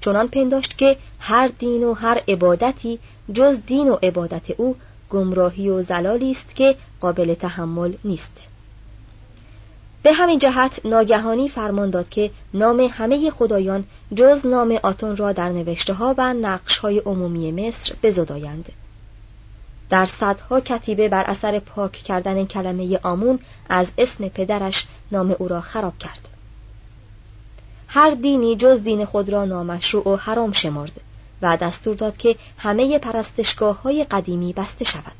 چنان 0.00 0.28
پنداشت 0.28 0.78
که 0.78 0.96
هر 1.18 1.50
دین 1.58 1.84
و 1.84 1.94
هر 1.94 2.22
عبادتی 2.28 2.98
جز 3.32 3.58
دین 3.66 3.88
و 3.88 3.96
عبادت 4.02 4.50
او 4.50 4.76
گمراهی 5.10 5.68
و 5.68 5.82
زلالی 5.82 6.30
است 6.30 6.54
که 6.54 6.76
قابل 7.00 7.34
تحمل 7.34 7.92
نیست. 8.04 8.48
به 10.06 10.12
همین 10.12 10.38
جهت 10.38 10.80
ناگهانی 10.84 11.48
فرمان 11.48 11.90
داد 11.90 12.08
که 12.08 12.30
نام 12.54 12.80
همه 12.80 13.30
خدایان 13.30 13.84
جز 14.14 14.46
نام 14.46 14.78
آتون 14.82 15.16
را 15.16 15.32
در 15.32 15.48
نوشته 15.48 15.94
ها 15.94 16.14
و 16.18 16.34
نقش 16.34 16.78
های 16.78 16.98
عمومی 16.98 17.52
مصر 17.52 17.94
بزدایند. 18.02 18.72
در 19.90 20.06
صدها 20.06 20.60
کتیبه 20.60 21.08
بر 21.08 21.24
اثر 21.24 21.58
پاک 21.58 21.92
کردن 21.92 22.44
کلمه 22.44 22.98
آمون 23.02 23.38
از 23.68 23.90
اسم 23.98 24.28
پدرش 24.28 24.86
نام 25.12 25.36
او 25.38 25.48
را 25.48 25.60
خراب 25.60 25.98
کرد. 25.98 26.28
هر 27.88 28.10
دینی 28.10 28.56
جز 28.56 28.82
دین 28.82 29.04
خود 29.04 29.28
را 29.28 29.44
نامشروع 29.44 30.08
و 30.08 30.16
حرام 30.16 30.52
شمرد 30.52 31.00
و 31.42 31.56
دستور 31.56 31.94
داد 31.94 32.16
که 32.16 32.36
همه 32.58 32.98
پرستشگاه 32.98 33.82
های 33.82 34.04
قدیمی 34.04 34.52
بسته 34.52 34.84
شود. 34.84 35.16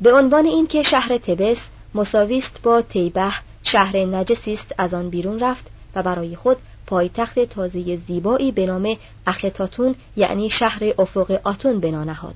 به 0.00 0.12
عنوان 0.12 0.46
اینکه 0.46 0.82
شهر 0.82 1.18
تبس 1.18 1.66
مساویست 1.94 2.62
با 2.62 2.82
تیبه. 2.82 3.32
شهر 3.62 3.96
نجسی 3.96 4.52
است 4.52 4.74
از 4.78 4.94
آن 4.94 5.10
بیرون 5.10 5.40
رفت 5.40 5.66
و 5.94 6.02
برای 6.02 6.36
خود 6.36 6.56
پایتخت 6.86 7.38
تازه 7.38 7.96
زیبایی 7.96 8.52
به 8.52 8.66
نام 8.66 8.96
اختاتون 9.26 9.94
یعنی 10.16 10.50
شهر 10.50 10.82
افق 10.98 11.40
آتون 11.44 11.80
بنا 11.80 12.04
نهاد. 12.04 12.34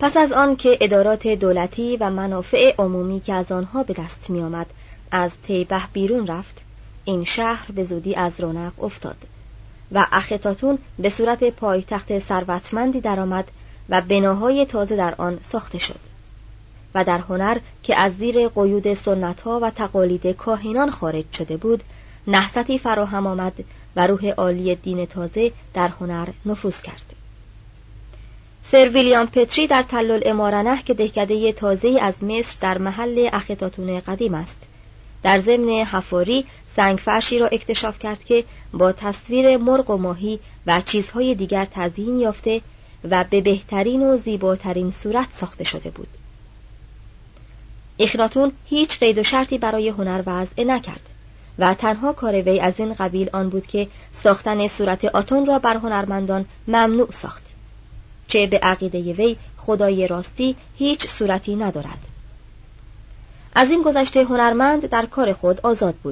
پس 0.00 0.16
از 0.16 0.32
آن 0.32 0.56
که 0.56 0.78
ادارات 0.80 1.26
دولتی 1.26 1.96
و 1.96 2.10
منافع 2.10 2.74
عمومی 2.78 3.20
که 3.20 3.32
از 3.32 3.52
آنها 3.52 3.82
به 3.82 3.94
دست 3.94 4.30
می 4.30 4.42
آمد 4.42 4.66
از 5.10 5.30
تیبه 5.42 5.80
بیرون 5.92 6.26
رفت 6.26 6.60
این 7.04 7.24
شهر 7.24 7.72
به 7.72 7.84
زودی 7.84 8.14
از 8.14 8.32
رونق 8.40 8.84
افتاد 8.84 9.16
و 9.92 10.06
اختاتون 10.12 10.78
به 10.98 11.08
صورت 11.08 11.44
پایتخت 11.44 12.18
ثروتمندی 12.18 13.00
درآمد 13.00 13.50
و 13.88 14.00
بناهای 14.00 14.66
تازه 14.66 14.96
در 14.96 15.14
آن 15.18 15.38
ساخته 15.42 15.78
شد. 15.78 16.11
و 16.94 17.04
در 17.04 17.18
هنر 17.18 17.58
که 17.82 17.96
از 17.96 18.12
زیر 18.16 18.48
قیود 18.48 18.94
سنتها 18.94 19.60
و 19.62 19.70
تقالید 19.70 20.26
کاهنان 20.26 20.90
خارج 20.90 21.24
شده 21.32 21.56
بود 21.56 21.82
نحستی 22.26 22.78
فراهم 22.78 23.26
آمد 23.26 23.64
و 23.96 24.06
روح 24.06 24.28
عالی 24.30 24.74
دین 24.74 25.06
تازه 25.06 25.52
در 25.74 25.88
هنر 25.88 26.28
نفوذ 26.46 26.80
کرد. 26.80 27.04
سر 28.64 28.88
ویلیام 28.88 29.26
پتری 29.26 29.66
در 29.66 29.82
تلل 29.82 30.20
امارنه 30.26 30.82
که 30.82 30.94
دهکده 30.94 31.52
تازه 31.52 31.98
از 32.00 32.24
مصر 32.24 32.58
در 32.60 32.78
محل 32.78 33.28
اختاتون 33.32 34.00
قدیم 34.00 34.34
است. 34.34 34.56
در 35.22 35.38
ضمن 35.38 35.68
حفاری 35.68 36.44
سنگ 36.76 36.98
فرشی 36.98 37.38
را 37.38 37.46
اکتشاف 37.46 37.98
کرد 37.98 38.24
که 38.24 38.44
با 38.72 38.92
تصویر 38.92 39.56
مرغ 39.56 39.90
و 39.90 39.96
ماهی 39.96 40.38
و 40.66 40.80
چیزهای 40.80 41.34
دیگر 41.34 41.64
تزیین 41.70 42.20
یافته 42.20 42.60
و 43.10 43.24
به 43.30 43.40
بهترین 43.40 44.02
و 44.02 44.16
زیباترین 44.16 44.90
صورت 44.90 45.28
ساخته 45.40 45.64
شده 45.64 45.90
بود. 45.90 46.08
اخناتون 47.98 48.52
هیچ 48.64 48.98
قید 48.98 49.18
و 49.18 49.22
شرطی 49.22 49.58
برای 49.58 49.88
هنر 49.88 50.22
وضع 50.26 50.64
نکرد 50.64 51.02
و 51.58 51.74
تنها 51.74 52.12
کار 52.12 52.34
وی 52.34 52.60
از 52.60 52.74
این 52.80 52.94
قبیل 52.94 53.30
آن 53.32 53.48
بود 53.48 53.66
که 53.66 53.88
ساختن 54.12 54.66
صورت 54.66 55.04
آتون 55.04 55.46
را 55.46 55.58
بر 55.58 55.76
هنرمندان 55.76 56.44
ممنوع 56.68 57.10
ساخت 57.10 57.42
چه 58.28 58.46
به 58.46 58.58
عقیده 58.58 59.12
وی 59.12 59.36
خدای 59.58 60.06
راستی 60.06 60.56
هیچ 60.78 61.06
صورتی 61.06 61.56
ندارد. 61.56 61.98
از 63.54 63.70
این 63.70 63.82
گذشته 63.82 64.24
هنرمند 64.24 64.86
در 64.86 65.06
کار 65.06 65.32
خود 65.32 65.60
آزاد 65.60 65.94
بود. 65.94 66.11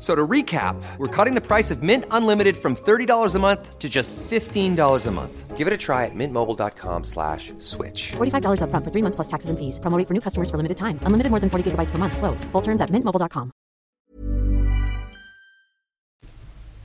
So 0.00 0.14
to 0.14 0.26
recap, 0.26 0.82
we're 0.96 1.14
cutting 1.16 1.34
the 1.34 1.46
price 1.46 1.70
of 1.70 1.82
Mint 1.82 2.04
Unlimited 2.10 2.56
from 2.56 2.74
$30 2.74 3.34
a 3.34 3.38
month 3.38 3.78
to 3.78 3.88
just 3.88 4.16
$15 4.16 5.06
a 5.06 5.10
month. 5.10 5.58
Give 5.58 5.66
it 5.66 5.74
a 5.74 5.76
try 5.76 6.06
at 6.06 6.14
mintmobile.com 6.14 7.04
slash 7.04 7.52
switch. 7.58 8.12
$45 8.16 8.62
upfront 8.64 8.84
for 8.86 8.92
three 8.94 9.04
months 9.04 9.16
plus 9.16 9.28
taxes 9.28 9.50
and 9.50 9.58
fees. 9.58 9.78
Promo 9.78 9.98
rate 9.98 10.08
for 10.08 10.14
new 10.14 10.24
customers 10.26 10.48
for 10.50 10.56
limited 10.56 10.78
time. 10.78 10.96
Unlimited 11.02 11.30
more 11.30 11.40
than 11.42 11.50
40 11.50 11.64
gigabytes 11.70 11.90
per 11.90 11.98
month. 11.98 12.16
Slows. 12.16 12.44
Full 12.52 12.62
terms 12.62 12.80
at 12.80 12.88
mintmobile.com. 12.90 13.52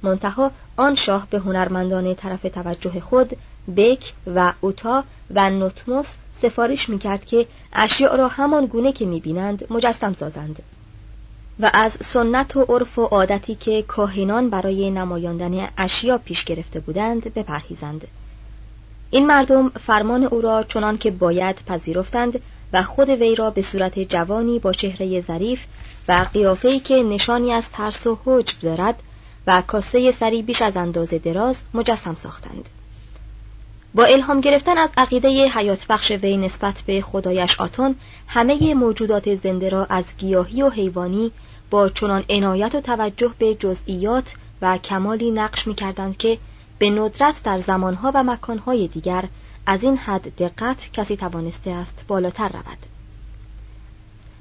منتها 0.03 0.51
آن 0.77 0.95
شاه 0.95 1.27
به 1.29 1.39
هنرمندان 1.39 2.15
طرف 2.15 2.41
توجه 2.41 2.99
خود 2.99 3.37
بک 3.77 4.13
و 4.35 4.53
اوتا 4.61 5.03
و 5.35 5.49
نوتموس 5.49 6.13
سفارش 6.33 6.89
می‌کرد 6.89 7.25
که 7.25 7.47
اشیاء 7.73 8.15
را 8.15 8.27
همان 8.27 8.65
گونه 8.65 8.91
که 8.91 9.05
می‌بینند 9.05 9.67
مجسم 9.69 10.13
سازند 10.13 10.63
و 11.59 11.71
از 11.73 11.97
سنت 12.05 12.55
و 12.55 12.65
عرف 12.69 12.99
و 12.99 13.03
عادتی 13.03 13.55
که 13.55 13.81
کاهنان 13.81 14.49
برای 14.49 14.89
نمایاندن 14.89 15.69
اشیا 15.77 16.17
پیش 16.17 16.43
گرفته 16.43 16.79
بودند 16.79 17.33
بپرهیزند. 17.33 18.07
این 19.09 19.27
مردم 19.27 19.69
فرمان 19.69 20.23
او 20.23 20.41
را 20.41 20.63
چنان 20.63 20.97
که 20.97 21.11
باید 21.11 21.55
پذیرفتند 21.67 22.39
و 22.73 22.83
خود 22.83 23.09
وی 23.09 23.35
را 23.35 23.49
به 23.49 23.61
صورت 23.61 23.99
جوانی 23.99 24.59
با 24.59 24.73
چهره 24.73 25.21
ظریف 25.21 25.65
و 26.07 26.25
قیافه‌ای 26.33 26.79
که 26.79 27.03
نشانی 27.03 27.53
از 27.53 27.69
ترس 27.69 28.07
و 28.07 28.17
حجب 28.25 28.59
دارد 28.61 29.03
و 29.47 29.61
کاسه 29.61 30.11
سری 30.11 30.41
بیش 30.41 30.61
از 30.61 30.77
اندازه 30.77 31.19
دراز 31.19 31.57
مجسم 31.73 32.15
ساختند. 32.15 32.69
با 33.95 34.05
الهام 34.05 34.41
گرفتن 34.41 34.77
از 34.77 34.89
عقیده 34.97 35.47
حیات 35.47 35.87
بخش 35.87 36.11
وی 36.11 36.37
نسبت 36.37 36.83
به 36.85 37.01
خدایش 37.01 37.59
آتون 37.59 37.95
همه 38.27 38.73
موجودات 38.73 39.35
زنده 39.35 39.69
را 39.69 39.85
از 39.85 40.05
گیاهی 40.17 40.61
و 40.61 40.69
حیوانی 40.69 41.31
با 41.69 41.89
چنان 41.89 42.23
عنایت 42.29 42.75
و 42.75 42.81
توجه 42.81 43.33
به 43.37 43.55
جزئیات 43.55 44.33
و 44.61 44.77
کمالی 44.77 45.31
نقش 45.31 45.67
می 45.67 45.75
کردند 45.75 46.17
که 46.17 46.37
به 46.79 46.89
ندرت 46.89 47.43
در 47.43 47.57
زمانها 47.57 48.11
و 48.13 48.23
مکانهای 48.23 48.87
دیگر 48.87 49.23
از 49.65 49.83
این 49.83 49.97
حد 49.97 50.35
دقت 50.35 50.91
کسی 50.93 51.15
توانسته 51.17 51.71
است 51.71 52.03
بالاتر 52.07 52.49
رود. 52.49 52.77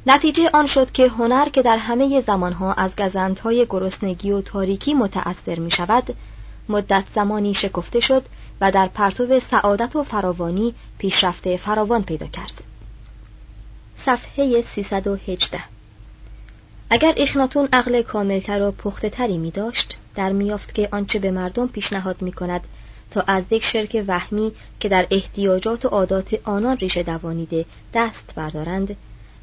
نتیجه 0.07 0.51
آن 0.55 0.67
شد 0.67 0.93
که 0.93 1.09
هنر 1.09 1.49
که 1.49 1.63
در 1.63 1.77
همه 1.77 2.21
زمانها 2.21 2.73
از 2.73 2.97
گزندهای 2.97 3.67
گرسنگی 3.71 4.31
و 4.31 4.41
تاریکی 4.41 4.95
متأثر 4.95 5.59
می 5.59 5.71
شود 5.71 6.17
مدت 6.69 7.05
زمانی 7.15 7.55
شکفته 7.55 8.01
شد 8.01 8.25
و 8.61 8.71
در 8.71 8.87
پرتو 8.87 9.41
سعادت 9.41 9.97
و 9.97 10.03
فراوانی 10.03 10.75
پیشرفته 10.99 11.57
فراوان 11.57 12.03
پیدا 12.03 12.27
کرد. 12.27 12.63
صفحه 13.97 14.63
318 14.63 15.61
اگر 16.91 17.15
اخناتون 17.17 17.69
عقل 17.73 18.03
کاملتر 18.03 18.63
و 18.63 18.71
پخته 18.71 19.11
تری 19.11 19.39
می 19.39 19.51
داشت 19.51 19.97
در 20.15 20.33
میافت 20.33 20.75
که 20.75 20.89
آنچه 20.93 21.19
به 21.19 21.31
مردم 21.31 21.67
پیشنهاد 21.67 22.23
می 22.23 22.33
کند 22.33 22.61
تا 23.11 23.21
از 23.27 23.45
یک 23.51 23.65
شرک 23.65 24.05
وهمی 24.07 24.53
که 24.81 24.89
در 24.89 25.07
احتیاجات 25.11 25.85
و 25.85 25.89
عادات 25.89 26.39
آنان 26.45 26.77
ریشه 26.77 27.03
دوانیده 27.03 27.65
دست 27.95 28.33
بردارند 28.37 28.97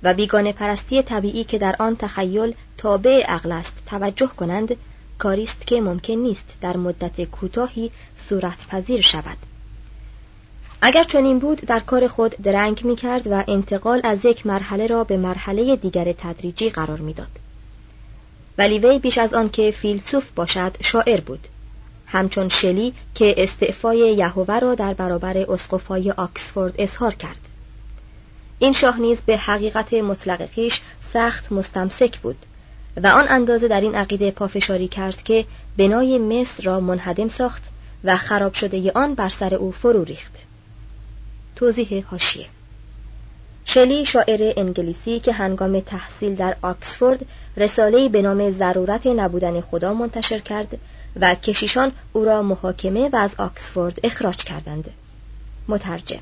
و 0.04 0.14
بیگانه 0.14 0.54
پرستی 0.54 1.02
طبیعی 1.02 1.44
که 1.44 1.58
در 1.58 1.76
آن 1.80 1.96
تخیل 1.96 2.54
تابع 2.78 3.24
عقل 3.28 3.52
است 3.52 3.74
توجه 3.86 4.28
کنند 4.28 4.76
کاریست 5.22 5.68
که 5.68 5.82
ممکن 5.82 6.14
نیست 6.14 6.58
در 6.62 6.78
مدت 6.78 7.24
کوتاهی 7.24 7.92
صورت 8.30 8.68
پذیر 8.68 9.02
شود. 9.02 9.38
اگر 10.82 11.04
چنین 11.04 11.40
بود 11.40 11.62
در 11.62 11.80
کار 11.80 12.08
خود 12.08 12.32
درنگ 12.32 12.86
می 12.86 12.96
کرد 12.96 13.28
و 13.28 13.44
انتقال 13.48 14.02
از 14.04 14.26
یک 14.26 14.46
مرحله 14.46 14.88
را 14.88 15.04
به 15.04 15.18
مرحله 15.18 15.76
دیگر 15.76 16.14
تدریجی 16.14 16.70
قرار 16.70 17.00
می‌داد. 17.00 17.40
ولی 18.58 18.80
وی 18.80 19.00
بیش 19.00 19.18
از 19.18 19.34
آن 19.34 19.50
که 19.50 19.72
فیلسوف 19.72 20.32
باشد 20.32 20.76
شاعر 20.84 21.20
بود. 21.20 21.48
همچون 22.06 22.50
شلی 22.50 22.94
که 23.16 23.36
استعفای 23.38 23.98
یهوه 23.98 24.60
را 24.60 24.76
در 24.76 24.94
برابر 24.94 25.38
اسقفای 25.38 26.12
آکسفورد 26.12 26.76
اظهار 26.78 27.14
کرد. 27.14 27.40
این 28.60 28.74
شاه 28.74 29.00
نیز 29.00 29.22
به 29.26 29.38
حقیقت 29.38 29.94
مطلق 29.94 30.50
خیش 30.50 30.82
سخت 31.14 31.52
مستمسک 31.52 32.20
بود. 32.20 32.46
و 32.98 33.08
آن 33.08 33.26
اندازه 33.30 33.68
در 33.68 33.82
این 33.82 33.96
عقیده 33.96 34.32
پافشاری 34.32 34.88
کرد 34.88 35.24
که 35.24 35.46
بنای 35.78 36.18
مصر 36.18 36.64
را 36.64 36.80
منهدم 36.80 37.28
ساخت 37.28 37.64
و 38.04 38.18
خراب 38.18 38.54
شده 38.54 38.92
آن 38.92 39.16
بر 39.16 39.30
سر 39.30 39.56
او 39.56 39.72
فرو 39.72 40.04
ریخت. 40.04 40.34
توضیح 41.56 42.06
هاشیه 42.12 42.46
شلی 43.66 44.06
شاعر 44.06 44.54
انگلیسی 44.58 45.20
که 45.20 45.34
هنگام 45.34 45.80
تحصیل 45.80 46.36
در 46.36 46.56
آکسفورد 46.62 47.26
رساله‌ای 47.58 48.10
به 48.10 48.22
نام 48.22 48.52
ضرورت 48.52 49.08
نبودن 49.08 49.62
خدا 49.62 49.94
منتشر 49.94 50.40
کرد 50.40 50.78
و 51.20 51.36
کشیشان 51.36 51.92
او 52.14 52.26
را 52.26 52.42
محاکمه 52.42 53.10
و 53.10 53.16
از 53.16 53.36
آکسفورد 53.38 54.00
اخراج 54.04 54.36
کردند. 54.36 54.90
مترجم. 55.68 56.20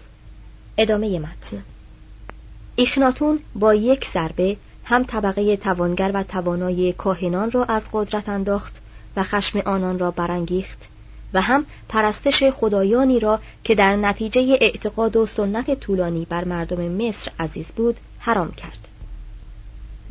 ادامه 0.77 1.19
متن. 1.19 1.63
ایخناتون 2.75 3.39
با 3.55 3.75
یک 3.75 4.05
ضربه 4.05 4.57
هم 4.89 5.03
طبقه 5.03 5.57
توانگر 5.57 6.11
و 6.13 6.23
توانای 6.23 6.93
کاهنان 6.93 7.51
را 7.51 7.63
از 7.63 7.81
قدرت 7.93 8.29
انداخت 8.29 8.75
و 9.15 9.23
خشم 9.23 9.59
آنان 9.59 9.99
را 9.99 10.11
برانگیخت 10.11 10.87
و 11.33 11.41
هم 11.41 11.65
پرستش 11.89 12.43
خدایانی 12.43 13.19
را 13.19 13.39
که 13.63 13.75
در 13.75 13.95
نتیجه 13.95 14.57
اعتقاد 14.61 15.15
و 15.15 15.25
سنت 15.25 15.79
طولانی 15.79 16.25
بر 16.29 16.43
مردم 16.43 16.91
مصر 16.91 17.31
عزیز 17.39 17.67
بود 17.67 17.97
حرام 18.19 18.51
کرد. 18.51 18.87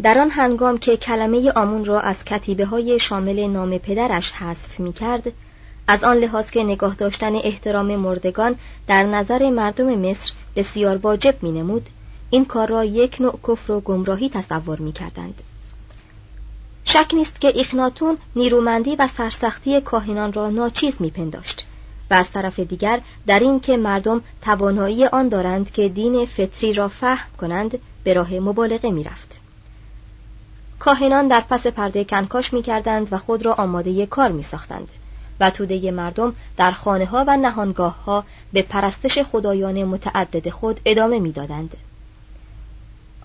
در 0.03 0.19
آن 0.19 0.31
هنگام 0.31 0.79
که 0.79 0.97
کلمه 0.97 1.51
آمون 1.51 1.85
را 1.85 2.01
از 2.01 2.25
کتیبه 2.25 2.65
های 2.65 2.99
شامل 2.99 3.47
نام 3.47 3.79
پدرش 3.79 4.33
حذف 4.33 4.81
می 4.81 4.93
کرد 4.93 5.33
از 5.87 6.05
آن 6.05 6.17
لحاظ 6.17 6.51
که 6.51 6.65
نگاه 6.65 6.95
داشتن 6.95 7.35
احترام 7.35 7.97
مردگان 7.97 8.55
در 8.87 9.03
نظر 9.03 9.51
مردم 9.51 9.99
مصر 9.99 10.33
بسیار 10.57 10.97
واجب 10.97 11.43
می 11.43 11.53
نمود 11.53 11.89
این 12.31 12.45
کار 12.45 12.69
را 12.69 12.85
یک 12.85 13.21
نوع 13.21 13.39
کفر 13.49 13.73
و 13.73 13.81
گمراهی 13.81 14.29
تصور 14.29 14.79
می 14.79 14.93
کردند. 14.93 15.43
شک 16.85 17.15
نیست 17.15 17.41
که 17.41 17.53
اخناتون 17.61 18.19
نیرومندی 18.37 18.97
و 18.97 19.09
سرسختی 19.09 19.81
کاهنان 19.81 20.33
را 20.33 20.51
ناچیز 20.51 20.95
میپنداشت 21.01 21.67
و 22.11 22.15
از 22.15 22.31
طرف 22.31 22.61
دیگر 22.61 23.01
در 23.27 23.39
این 23.39 23.61
که 23.61 23.77
مردم 23.77 24.23
توانایی 24.43 25.07
آن 25.07 25.29
دارند 25.29 25.71
که 25.71 25.89
دین 25.89 26.27
فطری 26.27 26.73
را 26.73 26.89
فهم 26.89 27.29
کنند 27.41 27.79
به 28.05 28.13
راه 28.13 28.35
مبالغه 28.35 28.91
می‌رفت 28.91 29.41
کاهنان 30.79 31.29
در 31.29 31.41
پس 31.41 31.67
پرده 31.67 32.05
کنکاش 32.05 32.53
می‌کردند 32.53 33.13
و 33.13 33.19
خود 33.19 33.47
را 33.47 33.55
آماده 33.55 34.07
کار 34.07 34.33
میساختند 34.33 34.89
و 35.41 35.51
توده 35.51 35.91
مردم 35.91 36.35
در 36.57 36.71
خانه 36.71 37.07
ها 37.07 37.25
و 37.27 37.37
نهانگاه 37.37 38.05
ها 38.05 38.25
به 38.53 38.63
پرستش 38.63 39.19
خدایان 39.19 39.85
متعدد 39.85 40.51
خود 40.51 40.81
ادامه 40.85 41.19
می‌دادند. 41.19 41.77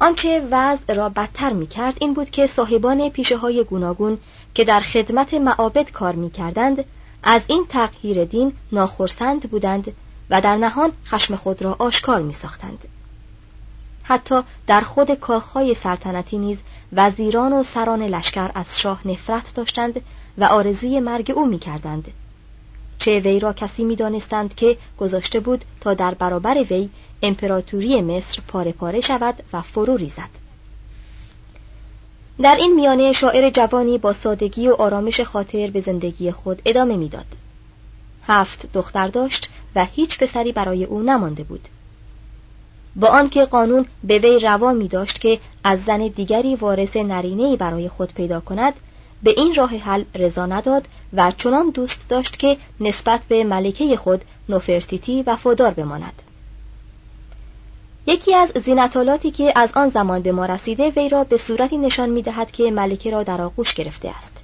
آنچه 0.04 0.48
وضع 0.52 0.94
را 0.94 1.10
بدتر 1.10 1.54
می 1.54 1.68
کرد 1.68 1.98
این 2.00 2.14
بود 2.14 2.30
که 2.30 2.48
صاحبان 2.48 3.10
پیشه 3.10 3.38
های 3.38 3.64
گوناگون 3.64 4.18
که 4.54 4.64
در 4.64 4.80
خدمت 4.80 5.34
معابد 5.34 5.92
کار 5.92 6.16
می 6.16 6.30
کردند 6.30 6.86
از 7.24 7.42
این 7.48 7.66
تغییر 7.70 8.26
دین 8.26 8.54
ناخرسند 8.72 9.50
بودند 9.50 9.94
و 10.30 10.42
در 10.42 10.58
نهان 10.58 10.92
خشم 11.06 11.36
خود 11.36 11.62
را 11.62 11.76
آشکار 11.80 12.22
می 12.22 12.34
ساختند. 12.34 12.88
حتی 14.04 14.42
در 14.68 14.82
خود 14.82 15.12
کاخهای 15.12 15.74
سلطنتی 15.74 16.38
نیز 16.38 16.58
وزیران 16.94 17.54
و 17.54 17.64
سران 17.64 18.02
لشکر 18.02 18.52
از 18.56 18.80
شاه 18.80 19.08
نفرت 19.08 19.56
داشتند 19.56 20.02
و 20.38 20.44
آرزوی 20.44 21.00
مرگ 21.00 21.32
او 21.36 21.46
می 21.46 21.60
کردند. 21.60 22.08
چه 23.04 23.20
وی 23.20 23.40
را 23.40 23.54
کسی 23.54 23.84
می 23.84 23.96
دانستند 23.96 24.56
که 24.56 24.78
گذاشته 24.98 25.40
بود 25.40 25.66
تا 25.82 25.94
در 25.94 26.14
برابر 26.14 26.66
وی 26.70 26.90
امپراتوری 27.22 28.02
مصر 28.02 28.42
پاره 28.48 28.72
پاره 28.72 29.02
شود 29.02 29.44
و 29.54 29.62
فرو 29.62 29.98
ریزد. 29.98 30.30
در 32.42 32.56
این 32.56 32.76
میانه 32.76 33.14
شاعر 33.14 33.50
جوانی 33.50 33.98
با 33.98 34.14
سادگی 34.14 34.68
و 34.68 34.74
آرامش 34.74 35.22
خاطر 35.22 35.70
به 35.70 35.82
زندگی 35.82 36.32
خود 36.32 36.62
ادامه 36.66 36.98
می‌داد. 36.98 37.26
هفت 38.28 38.72
دختر 38.74 39.08
داشت 39.08 39.50
و 39.76 39.86
هیچ 39.86 40.20
پسری 40.20 40.52
برای 40.52 40.84
او 40.84 41.02
نمانده 41.02 41.44
بود. 41.44 41.68
با 42.96 43.08
آنکه 43.08 43.46
قانون 43.46 43.86
به 44.04 44.20
وی 44.20 44.40
روا 44.40 44.74
می 44.74 44.88
داشت 44.88 45.22
که 45.22 45.40
از 45.64 45.84
زن 45.84 46.08
دیگری 46.08 46.56
وارث 46.56 46.98
نرینه‌ای 46.98 47.58
برای 47.58 47.90
خود 47.90 48.14
پیدا 48.14 48.40
کند 48.40 48.74
به 49.24 49.34
این 49.38 49.56
راه 49.56 49.70
حل 49.70 50.04
رضا 50.16 50.46
نداد 50.46 50.88
و 51.14 51.32
چنان 51.38 51.70
دوست 51.70 52.10
داشت 52.10 52.40
که 52.40 52.58
نسبت 52.80 53.22
به 53.28 53.44
ملکه 53.44 53.98
خود 53.98 54.22
نوفرتیتی 54.50 55.24
و 55.24 55.36
فدار 55.36 55.74
بماند 55.74 56.22
یکی 58.08 58.36
از 58.36 58.52
زینتالاتی 58.66 59.32
که 59.32 59.54
از 59.56 59.72
آن 59.76 59.90
زمان 59.90 60.22
به 60.22 60.32
ما 60.32 60.46
رسیده 60.46 60.90
وی 60.90 61.10
را 61.10 61.24
به 61.24 61.38
صورتی 61.38 61.78
نشان 61.78 62.10
می 62.10 62.22
دهد 62.22 62.52
که 62.52 62.72
ملکه 62.72 63.12
را 63.12 63.24
در 63.24 63.42
آغوش 63.42 63.74
گرفته 63.74 64.10
است 64.10 64.44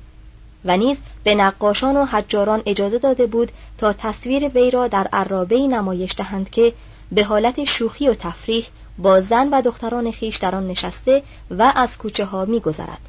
و 0.65 0.78
نیز 0.78 0.98
به 1.24 1.36
نقاشان 1.36 1.98
و 1.98 2.06
حجاران 2.06 2.63
اجازه 2.65 3.00
داده 3.00 3.28
بود 3.28 3.52
تا 3.78 3.94
تصویر 3.94 4.50
وی 4.50 4.72
را 4.72 4.88
در 4.88 5.08
عرابه 5.13 5.60
نمایش 5.60 6.13
دهند 6.18 6.50
که 6.50 6.74
به 7.12 7.24
حالت 7.24 7.63
شوخی 7.63 8.10
و 8.10 8.13
تفریح 8.13 8.65
با 8.98 9.22
زن 9.22 9.50
و 9.50 9.62
دختران 9.62 10.12
خیش 10.12 10.38
در 10.38 10.56
آن 10.56 10.68
نشسته 10.68 11.24
و 11.52 11.72
از 11.76 11.98
کوچه 11.98 12.26
ها 12.26 12.46
می 12.46 12.60
گذرد. 12.60 13.00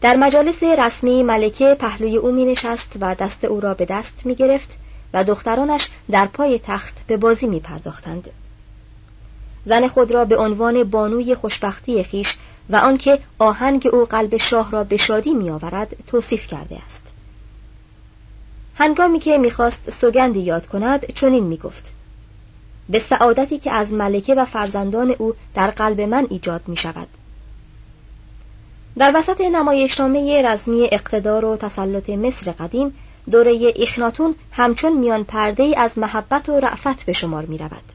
در 0.00 0.16
مجالس 0.16 0.62
رسمی 0.62 1.22
ملکه 1.22 1.76
پهلوی 1.80 2.16
او 2.16 2.32
می 2.32 2.44
نشست 2.44 2.92
و 3.00 3.14
دست 3.14 3.44
او 3.44 3.60
را 3.60 3.74
به 3.74 3.84
دست 3.84 4.22
می 4.24 4.34
گرفت 4.34 4.76
و 5.12 5.24
دخترانش 5.24 5.88
در 6.10 6.26
پای 6.26 6.58
تخت 6.58 7.06
به 7.06 7.16
بازی 7.16 7.46
می 7.46 7.60
پرداختند. 7.60 8.30
زن 9.66 9.88
خود 9.88 10.10
را 10.10 10.24
به 10.24 10.36
عنوان 10.36 10.84
بانوی 10.84 11.34
خوشبختی 11.34 12.02
خیش 12.02 12.36
و 12.70 12.76
آنکه 12.76 13.18
آهنگ 13.38 13.88
او 13.92 14.04
قلب 14.04 14.36
شاه 14.36 14.70
را 14.70 14.84
به 14.84 14.96
شادی 14.96 15.34
می 15.34 15.50
آورد 15.50 15.96
توصیف 16.06 16.46
کرده 16.46 16.78
است. 16.86 17.02
هنگامی 18.74 19.18
که 19.18 19.38
می‌خواست 19.38 19.90
سوگندی 19.90 20.40
یاد 20.40 20.66
کند 20.66 21.12
چنین 21.12 21.44
می‌گفت 21.44 21.92
به 22.88 22.98
سعادتی 22.98 23.58
که 23.58 23.72
از 23.72 23.92
ملکه 23.92 24.34
و 24.34 24.44
فرزندان 24.44 25.10
او 25.18 25.34
در 25.54 25.70
قلب 25.70 26.00
من 26.00 26.26
ایجاد 26.30 26.62
می 26.66 26.76
شود. 26.76 27.08
در 28.98 29.12
وسط 29.14 29.40
نمایشنامه 29.40 30.42
رزمی 30.42 30.88
اقتدار 30.92 31.44
و 31.44 31.56
تسلط 31.56 32.10
مصر 32.10 32.52
قدیم 32.52 32.94
دوره 33.30 33.72
اخناتون 33.76 34.34
همچون 34.52 34.98
میان 34.98 35.24
پرده 35.24 35.74
از 35.76 35.98
محبت 35.98 36.48
و 36.48 36.60
رعفت 36.60 37.02
به 37.06 37.12
شمار 37.12 37.44
می 37.44 37.58
رود. 37.58 37.92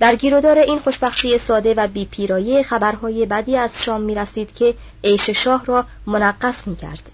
در 0.00 0.14
گیرودار 0.14 0.58
این 0.58 0.78
خوشبختی 0.78 1.38
ساده 1.38 1.74
و 1.74 1.88
بیپیرایه 1.88 2.62
خبرهای 2.62 3.26
بدی 3.26 3.56
از 3.56 3.84
شام 3.84 4.00
می 4.00 4.14
رسید 4.14 4.54
که 4.54 4.74
عیش 5.04 5.30
شاه 5.30 5.64
را 5.66 5.84
منقص 6.06 6.66
می 6.66 6.76
کرد. 6.76 7.12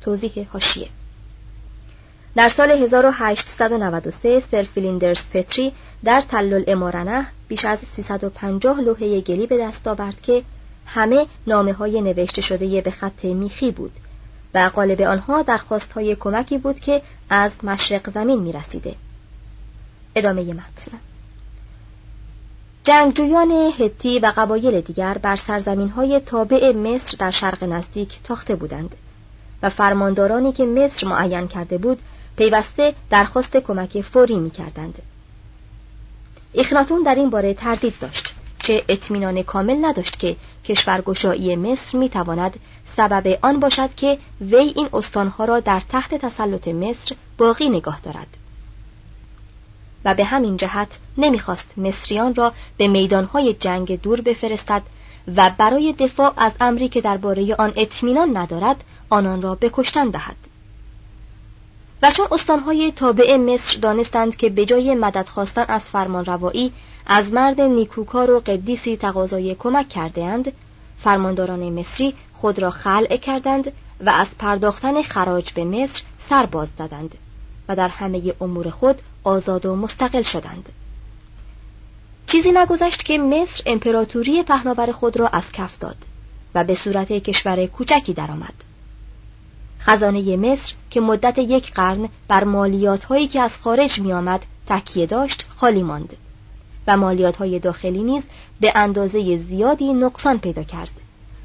توضیح 0.00 0.46
هاشیه 0.52 0.88
در 2.36 2.48
سال 2.48 2.70
1893 2.70 4.42
سر 4.50 4.62
فیلیندرز 4.62 5.22
پتری 5.32 5.72
در 6.04 6.20
تلل 6.20 6.64
امارنه 6.66 7.26
بیش 7.48 7.64
از 7.64 7.78
350 7.96 8.80
لوحه 8.80 9.20
گلی 9.20 9.46
به 9.46 9.58
دست 9.58 9.88
آورد 9.88 10.20
که 10.20 10.42
همه 10.94 11.26
نامه 11.46 11.72
های 11.72 12.00
نوشته 12.00 12.40
شده 12.40 12.80
به 12.80 12.90
خط 12.90 13.24
میخی 13.24 13.70
بود 13.70 13.92
و 14.54 14.70
قالب 14.74 15.00
آنها 15.00 15.42
درخواست 15.42 15.92
های 15.92 16.16
کمکی 16.16 16.58
بود 16.58 16.80
که 16.80 17.02
از 17.30 17.52
مشرق 17.62 18.10
زمین 18.10 18.40
می 18.40 18.52
رسیده. 18.52 18.94
ادامه 20.16 20.42
متن 20.42 20.98
جنگجویان 22.84 23.50
هتی 23.78 24.18
و 24.18 24.32
قبایل 24.36 24.80
دیگر 24.80 25.18
بر 25.18 25.36
سرزمین 25.36 25.88
های 25.88 26.20
تابع 26.20 26.72
مصر 26.72 27.16
در 27.18 27.30
شرق 27.30 27.64
نزدیک 27.64 28.22
تاخته 28.24 28.54
بودند 28.54 28.94
و 29.62 29.70
فرماندارانی 29.70 30.52
که 30.52 30.64
مصر 30.64 31.06
معین 31.06 31.48
کرده 31.48 31.78
بود 31.78 32.02
پیوسته 32.36 32.94
درخواست 33.10 33.56
کمک 33.56 34.00
فوری 34.00 34.38
می 34.38 34.50
کردند. 34.50 35.02
اخناتون 36.54 37.02
در 37.02 37.14
این 37.14 37.30
باره 37.30 37.54
تردید 37.54 37.94
داشت 38.00 38.33
چه 38.64 38.84
اطمینان 38.88 39.42
کامل 39.42 39.84
نداشت 39.84 40.18
که 40.18 40.36
کشورگشایی 40.64 41.56
مصر 41.56 41.98
می 41.98 42.08
تواند 42.08 42.58
سبب 42.96 43.38
آن 43.42 43.60
باشد 43.60 43.94
که 43.94 44.18
وی 44.40 44.72
این 44.76 44.88
استانها 44.92 45.44
را 45.44 45.60
در 45.60 45.80
تحت 45.80 46.14
تسلط 46.14 46.68
مصر 46.68 47.14
باقی 47.38 47.68
نگاه 47.68 48.00
دارد. 48.00 48.26
و 50.04 50.14
به 50.14 50.24
همین 50.24 50.56
جهت 50.56 50.98
نمی‌خواست 51.18 51.66
مصریان 51.76 52.34
را 52.34 52.52
به 52.76 52.88
میدانهای 52.88 53.54
جنگ 53.54 54.00
دور 54.00 54.20
بفرستد 54.20 54.82
و 55.36 55.50
برای 55.58 55.92
دفاع 55.92 56.32
از 56.36 56.52
امری 56.60 56.88
که 56.88 57.00
درباره 57.00 57.54
آن 57.54 57.72
اطمینان 57.76 58.36
ندارد 58.36 58.84
آنان 59.10 59.42
را 59.42 59.54
بکشتن 59.54 60.10
دهد. 60.10 60.36
و 62.02 62.10
چون 62.10 62.26
استانهای 62.32 62.92
تابع 62.92 63.36
مصر 63.36 63.78
دانستند 63.78 64.36
که 64.36 64.48
به 64.48 64.64
جای 64.64 64.94
مدد 64.94 65.28
خواستن 65.28 65.64
از 65.68 65.80
فرمان 65.80 66.24
روایی 66.24 66.72
از 67.06 67.32
مرد 67.32 67.60
نیکوکار 67.60 68.30
و 68.30 68.40
قدیسی 68.40 68.96
تقاضای 68.96 69.54
کمک 69.54 69.88
کرده 69.88 70.24
اند 70.24 70.52
فرمانداران 70.98 71.70
مصری 71.70 72.14
خود 72.32 72.58
را 72.58 72.70
خلع 72.70 73.16
کردند 73.16 73.72
و 74.00 74.10
از 74.10 74.28
پرداختن 74.38 75.02
خراج 75.02 75.52
به 75.52 75.64
مصر 75.64 76.02
سر 76.18 76.46
باز 76.46 76.68
دادند 76.78 77.14
و 77.68 77.76
در 77.76 77.88
همه 77.88 78.34
امور 78.40 78.70
خود 78.70 79.02
آزاد 79.24 79.66
و 79.66 79.76
مستقل 79.76 80.22
شدند 80.22 80.72
چیزی 82.26 82.52
نگذشت 82.52 83.02
که 83.02 83.18
مصر 83.18 83.62
امپراتوری 83.66 84.42
پهناور 84.42 84.92
خود 84.92 85.16
را 85.16 85.28
از 85.28 85.52
کف 85.52 85.78
داد 85.78 85.96
و 86.54 86.64
به 86.64 86.74
صورت 86.74 87.12
کشور 87.12 87.66
کوچکی 87.66 88.12
درآمد. 88.12 88.54
خزانه 89.80 90.36
مصر 90.36 90.72
که 90.90 91.00
مدت 91.00 91.38
یک 91.38 91.72
قرن 91.72 92.08
بر 92.28 92.44
مالیات 92.44 93.04
هایی 93.04 93.28
که 93.28 93.40
از 93.40 93.56
خارج 93.56 94.00
می 94.00 94.12
آمد 94.12 94.46
تکیه 94.66 95.06
داشت 95.06 95.46
خالی 95.56 95.82
ماند 95.82 96.16
و 96.86 96.96
مالیات 96.96 97.36
های 97.36 97.58
داخلی 97.58 98.02
نیز 98.02 98.22
به 98.60 98.72
اندازه 98.74 99.38
زیادی 99.38 99.92
نقصان 99.92 100.38
پیدا 100.38 100.62
کرد 100.62 100.90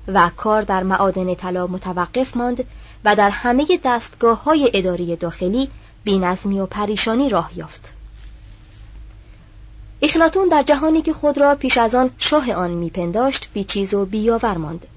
و 0.07 0.31
کار 0.37 0.61
در 0.61 0.83
معادن 0.83 1.35
طلا 1.35 1.67
متوقف 1.67 2.37
ماند 2.37 2.63
و 3.05 3.15
در 3.15 3.29
همه 3.29 3.65
دستگاه 3.83 4.43
های 4.43 4.71
اداری 4.73 5.15
داخلی 5.15 5.69
بینظمی 6.03 6.59
و 6.59 6.65
پریشانی 6.65 7.29
راه 7.29 7.51
یافت. 7.55 7.93
اخناتون 10.01 10.47
در 10.47 10.63
جهانی 10.63 11.01
که 11.01 11.13
خود 11.13 11.37
را 11.37 11.55
پیش 11.55 11.77
از 11.77 11.95
آن 11.95 12.11
شاه 12.17 12.53
آن 12.53 12.71
میپنداشت 12.71 13.49
بیچیز 13.53 13.93
و 13.93 14.05
بیاور 14.05 14.57
ماند. 14.57 14.87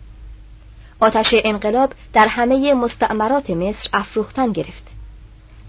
آتش 1.00 1.34
انقلاب 1.44 1.92
در 2.12 2.26
همه 2.26 2.74
مستعمرات 2.74 3.50
مصر 3.50 3.88
افروختن 3.92 4.52
گرفت. 4.52 5.01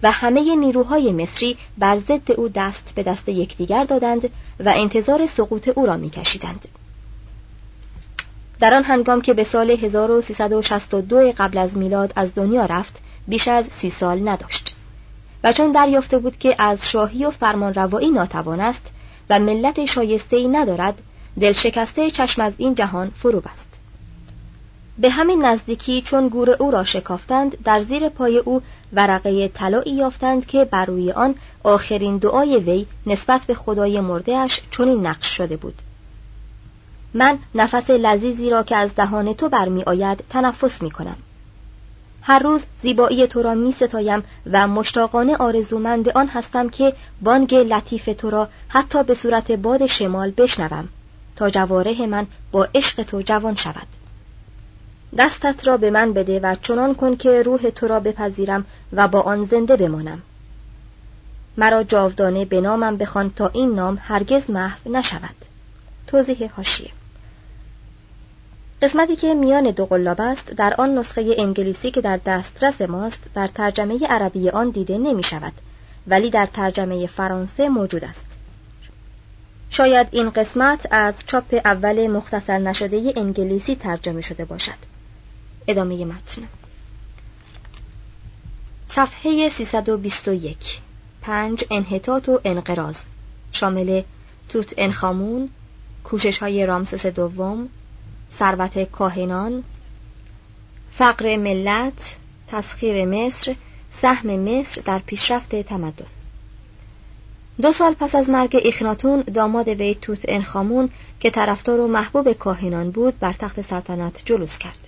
و 0.03 0.11
همه 0.11 0.55
نیروهای 0.55 1.11
مصری 1.11 1.57
بر 1.77 1.95
ضد 1.95 2.31
او 2.31 2.49
دست 2.49 2.91
به 2.95 3.03
دست 3.03 3.29
یکدیگر 3.29 3.83
دادند 3.83 4.29
و 4.59 4.73
انتظار 4.75 5.25
سقوط 5.25 5.67
او 5.75 5.85
را 5.85 5.97
میکشیدند. 5.97 6.67
در 8.59 8.73
آن 8.73 8.83
هنگام 8.83 9.21
که 9.21 9.33
به 9.33 9.43
سال 9.43 9.71
1362 9.71 11.31
قبل 11.37 11.57
از 11.57 11.77
میلاد 11.77 12.13
از 12.15 12.33
دنیا 12.35 12.65
رفت 12.65 13.01
بیش 13.27 13.47
از 13.47 13.65
سی 13.65 13.89
سال 13.89 14.29
نداشت 14.29 14.75
و 15.43 15.53
چون 15.53 15.71
دریافته 15.71 16.17
بود 16.17 16.37
که 16.37 16.55
از 16.57 16.89
شاهی 16.89 17.25
و 17.25 17.31
فرمان 17.31 17.73
روایی 17.73 18.11
ناتوان 18.11 18.59
است 18.59 18.87
و 19.29 19.39
ملت 19.39 19.85
شایسته 19.85 20.37
ای 20.37 20.47
ندارد 20.47 21.01
دل 21.39 21.53
شکسته 21.53 22.11
چشم 22.11 22.41
از 22.41 22.53
این 22.57 22.75
جهان 22.75 23.11
فرو 23.15 23.39
بست 23.39 23.72
به 24.97 25.09
همین 25.09 25.45
نزدیکی 25.45 26.01
چون 26.01 26.27
گور 26.27 26.49
او 26.49 26.71
را 26.71 26.83
شکافتند 26.83 27.63
در 27.63 27.79
زیر 27.79 28.09
پای 28.09 28.37
او 28.37 28.61
ورقه 28.93 29.47
طلایی 29.47 29.91
یافتند 29.91 30.45
که 30.45 30.65
بر 30.65 30.85
روی 30.85 31.11
آن 31.11 31.35
آخرین 31.63 32.17
دعای 32.17 32.57
وی 32.57 32.85
نسبت 33.05 33.45
به 33.45 33.53
خدای 33.53 34.01
مردهاش 34.01 34.61
چنین 34.71 35.07
نقش 35.07 35.27
شده 35.27 35.57
بود. 35.57 35.81
من 37.13 37.39
نفس 37.55 37.89
لذیذی 37.89 38.49
را 38.49 38.63
که 38.63 38.75
از 38.75 38.95
دهان 38.95 39.33
تو 39.33 39.49
برمی 39.49 39.83
آید 39.83 40.23
تنفس 40.29 40.81
می 40.81 40.91
کنم. 40.91 41.17
هر 42.21 42.39
روز 42.39 42.63
زیبایی 42.81 43.27
تو 43.27 43.41
را 43.41 43.53
می 43.53 43.71
ستایم 43.71 44.23
و 44.51 44.67
مشتاقانه 44.67 45.35
آرزومند 45.35 46.09
آن 46.09 46.27
هستم 46.27 46.69
که 46.69 46.93
بانگ 47.21 47.55
لطیف 47.55 48.09
تو 48.17 48.29
را 48.29 48.49
حتی 48.67 49.03
به 49.03 49.13
صورت 49.13 49.51
باد 49.51 49.85
شمال 49.85 50.31
بشنوم 50.31 50.89
تا 51.35 51.49
جواره 51.49 52.07
من 52.07 52.27
با 52.51 52.67
عشق 52.75 53.03
تو 53.03 53.21
جوان 53.21 53.55
شود. 53.55 54.02
دستت 55.17 55.67
را 55.67 55.77
به 55.77 55.91
من 55.91 56.13
بده 56.13 56.39
و 56.39 56.55
چنان 56.61 56.95
کن 56.95 57.15
که 57.15 57.43
روح 57.43 57.69
تو 57.69 57.87
را 57.87 57.99
بپذیرم 57.99 58.65
و 58.93 59.07
با 59.07 59.21
آن 59.21 59.45
زنده 59.45 59.75
بمانم. 59.75 60.21
مرا 61.57 61.83
جاودانه 61.83 62.45
به 62.45 62.61
نامم 62.61 62.97
بخوان 62.97 63.29
تا 63.35 63.47
این 63.47 63.75
نام 63.75 63.97
هرگز 64.01 64.49
محو 64.49 64.91
نشود. 64.91 65.35
توضیح 66.07 66.49
هاشیه 66.57 66.89
قسمتی 68.81 69.15
که 69.15 69.33
میان 69.33 69.71
دو 69.71 69.85
قلاب 69.85 70.21
است 70.21 70.51
در 70.51 70.73
آن 70.77 70.97
نسخه 70.97 71.35
انگلیسی 71.37 71.91
که 71.91 72.01
در 72.01 72.19
دسترس 72.25 72.81
ماست 72.81 73.23
در 73.35 73.47
ترجمه 73.47 74.07
عربی 74.07 74.49
آن 74.49 74.69
دیده 74.69 74.97
نمی 74.97 75.23
شود 75.23 75.53
ولی 76.07 76.29
در 76.29 76.45
ترجمه 76.45 77.07
فرانسه 77.07 77.69
موجود 77.69 78.03
است. 78.03 78.25
شاید 79.69 80.07
این 80.11 80.29
قسمت 80.29 80.87
از 80.91 81.13
چاپ 81.25 81.61
اول 81.65 82.07
مختصر 82.07 82.57
نشده 82.57 83.13
انگلیسی 83.15 83.75
ترجمه 83.75 84.21
شده 84.21 84.45
باشد. 84.45 84.92
ادامه 85.67 86.05
متن. 86.05 86.41
صفحه 88.87 89.49
321 89.49 90.57
پنج 91.21 91.65
انحطاط 91.71 92.29
و 92.29 92.39
انقراض 92.43 92.97
شامل 93.51 94.01
توت 94.49 94.73
انخامون 94.77 95.49
کوشش 96.03 96.37
های 96.37 96.65
رامسس 96.65 97.05
دوم 97.05 97.69
ثروت 98.31 98.91
کاهنان 98.91 99.63
فقر 100.91 101.37
ملت 101.37 102.15
تسخیر 102.47 103.05
مصر 103.05 103.55
سهم 103.91 104.39
مصر 104.39 104.81
در 104.81 104.99
پیشرفت 104.99 105.55
تمدن. 105.61 106.05
دو 107.61 107.71
سال 107.71 107.93
پس 107.93 108.15
از 108.15 108.29
مرگ 108.29 108.61
اخناتون 108.65 109.21
داماد 109.21 109.67
وی 109.67 109.95
توت 109.95 110.25
انخامون 110.27 110.89
که 111.19 111.29
طرفدار 111.29 111.79
و 111.79 111.87
محبوب 111.87 112.33
کاهنان 112.33 112.91
بود 112.91 113.19
بر 113.19 113.33
تخت 113.33 113.61
سلطنت 113.61 114.21
جلوس 114.25 114.57
کرد. 114.57 114.79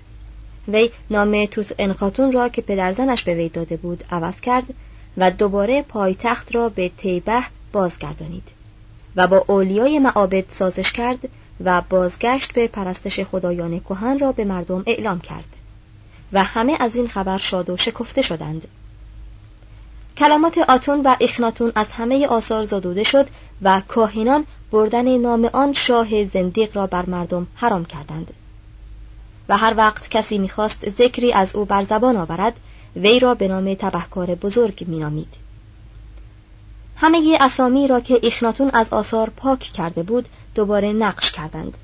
وی 0.67 0.91
نام 1.09 1.45
توت 1.45 1.75
انخاتون 1.79 2.31
را 2.31 2.49
که 2.49 2.61
پدرزنش 2.61 3.23
به 3.23 3.35
وی 3.35 3.49
داده 3.49 3.77
بود 3.77 4.03
عوض 4.11 4.41
کرد 4.41 4.65
و 5.17 5.31
دوباره 5.31 5.81
پایتخت 5.81 6.55
را 6.55 6.69
به 6.69 6.91
تیبه 6.97 7.43
بازگردانید 7.71 8.47
و 9.15 9.27
با 9.27 9.45
اولیای 9.47 9.99
معابد 9.99 10.45
سازش 10.51 10.91
کرد 10.91 11.29
و 11.63 11.81
بازگشت 11.89 12.53
به 12.53 12.67
پرستش 12.67 13.19
خدایان 13.19 13.79
کهن 13.79 14.19
را 14.19 14.31
به 14.31 14.45
مردم 14.45 14.83
اعلام 14.87 15.19
کرد 15.19 15.47
و 16.33 16.43
همه 16.43 16.77
از 16.79 16.95
این 16.95 17.07
خبر 17.07 17.37
شاد 17.37 17.69
و 17.69 17.77
شکفته 17.77 18.21
شدند. 18.21 18.67
کلمات 20.17 20.57
آتون 20.57 21.01
و 21.01 21.15
اخناتون 21.21 21.71
از 21.75 21.91
همه 21.91 22.27
آثار 22.27 22.63
زدوده 22.63 23.03
شد 23.03 23.27
و 23.61 23.81
کاهنان 23.87 24.45
بردن 24.71 25.17
نام 25.17 25.49
آن 25.53 25.73
شاه 25.73 26.25
زندیق 26.25 26.77
را 26.77 26.87
بر 26.87 27.05
مردم 27.05 27.47
حرام 27.55 27.85
کردند. 27.85 28.33
و 29.49 29.57
هر 29.57 29.73
وقت 29.77 30.09
کسی 30.09 30.37
می‌خواست 30.37 30.89
ذکری 30.89 31.33
از 31.33 31.55
او 31.55 31.65
بر 31.65 31.83
زبان 31.83 32.17
آورد 32.17 32.59
وی 32.95 33.19
را 33.19 33.33
به 33.33 33.47
نام 33.47 33.73
تبهکار 33.73 34.35
بزرگ 34.35 34.85
مینامید. 34.87 35.33
همه 36.95 37.37
اسامی 37.41 37.87
را 37.87 37.99
که 37.99 38.19
اخناتون 38.23 38.69
از 38.73 38.89
آثار 38.89 39.29
پاک 39.29 39.59
کرده 39.59 40.03
بود 40.03 40.29
دوباره 40.55 40.93
نقش 40.93 41.31
کردند 41.31 41.77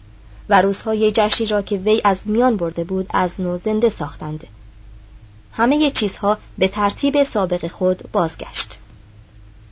و 0.49 0.61
روزهای 0.61 1.11
جشنی 1.11 1.47
را 1.47 1.61
که 1.61 1.77
وی 1.77 2.01
از 2.03 2.17
میان 2.25 2.57
برده 2.57 2.83
بود 2.83 3.07
از 3.09 3.31
نو 3.39 3.57
زنده 3.57 3.89
ساختند. 3.89 4.47
همه 5.53 5.91
چیزها 5.91 6.37
به 6.57 6.67
ترتیب 6.67 7.23
سابق 7.23 7.67
خود 7.67 8.11
بازگشت. 8.11 8.77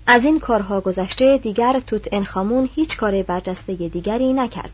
از 0.07 0.25
این 0.25 0.39
کارها 0.39 0.81
گذشته 0.81 1.37
دیگر 1.37 1.79
توت 1.79 2.07
انخامون 2.11 2.69
هیچ 2.75 2.97
کار 2.97 3.23
برجسته 3.23 3.73
دیگری 3.73 4.33
نکرد. 4.33 4.71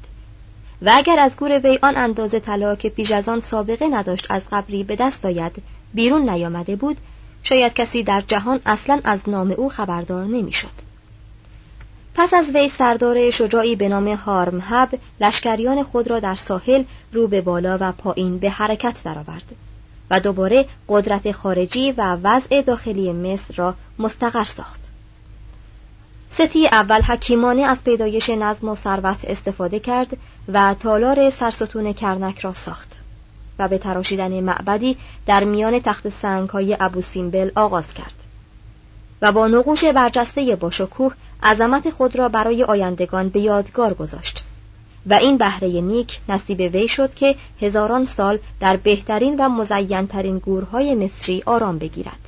و 0.81 0.91
اگر 0.93 1.19
از 1.19 1.37
گور 1.37 1.59
وی 1.59 1.79
آن 1.81 1.97
اندازه 1.97 2.39
طلا 2.39 2.75
که 2.75 2.89
پیش 2.89 3.11
از 3.11 3.29
آن 3.29 3.39
سابقه 3.39 3.87
نداشت 3.87 4.27
از 4.29 4.41
قبری 4.51 4.83
به 4.83 4.95
دست 4.95 5.25
آید 5.25 5.63
بیرون 5.93 6.29
نیامده 6.29 6.75
بود 6.75 6.97
شاید 7.43 7.73
کسی 7.73 8.03
در 8.03 8.23
جهان 8.27 8.59
اصلا 8.65 8.99
از 9.03 9.29
نام 9.29 9.51
او 9.51 9.69
خبردار 9.69 10.25
نمی‌شد. 10.25 10.85
پس 12.15 12.33
از 12.33 12.49
وی 12.55 12.69
سردار 12.69 13.29
شجاعی 13.31 13.75
به 13.75 13.89
نام 13.89 14.07
هارمهب 14.07 14.99
لشکریان 15.21 15.83
خود 15.83 16.07
را 16.07 16.19
در 16.19 16.35
ساحل 16.35 16.83
رو 17.11 17.27
به 17.27 17.41
بالا 17.41 17.77
و 17.81 17.91
پایین 17.91 18.37
به 18.37 18.49
حرکت 18.49 19.03
درآورد 19.03 19.55
و 20.09 20.19
دوباره 20.19 20.65
قدرت 20.89 21.31
خارجی 21.31 21.91
و 21.91 22.17
وضع 22.23 22.61
داخلی 22.61 23.13
مصر 23.13 23.53
را 23.55 23.75
مستقر 23.99 24.43
ساخت. 24.43 24.81
ستی 26.29 26.67
اول 26.67 27.01
حکیمانه 27.01 27.61
از 27.61 27.83
پیدایش 27.83 28.29
نظم 28.29 28.69
و 28.69 28.75
ثروت 28.75 29.25
استفاده 29.25 29.79
کرد 29.79 30.17
و 30.53 30.75
تالار 30.79 31.29
سرستون 31.29 31.93
کرنک 31.93 32.39
را 32.39 32.53
ساخت 32.53 33.01
و 33.59 33.67
به 33.67 33.77
تراشیدن 33.77 34.39
معبدی 34.39 34.97
در 35.25 35.43
میان 35.43 35.79
تخت 35.79 36.09
سنگ 36.09 36.49
های 36.49 36.77
ابو 36.79 37.01
سیمبل 37.01 37.51
آغاز 37.55 37.93
کرد 37.93 38.15
و 39.21 39.31
با 39.31 39.47
نقوش 39.47 39.85
برجسته 39.85 40.55
باشکوه 40.55 41.13
عظمت 41.43 41.89
خود 41.89 42.15
را 42.15 42.29
برای 42.29 42.63
آیندگان 42.63 43.29
به 43.29 43.39
یادگار 43.39 43.93
گذاشت 43.93 44.43
و 45.05 45.13
این 45.13 45.37
بهره 45.37 45.67
نیک 45.81 46.19
نصیب 46.29 46.59
وی 46.59 46.87
شد 46.87 47.13
که 47.13 47.35
هزاران 47.61 48.05
سال 48.05 48.39
در 48.59 48.77
بهترین 48.77 49.35
و 49.39 49.49
مزینترین 49.49 50.37
گورهای 50.37 50.95
مصری 50.95 51.43
آرام 51.45 51.77
بگیرد. 51.77 52.19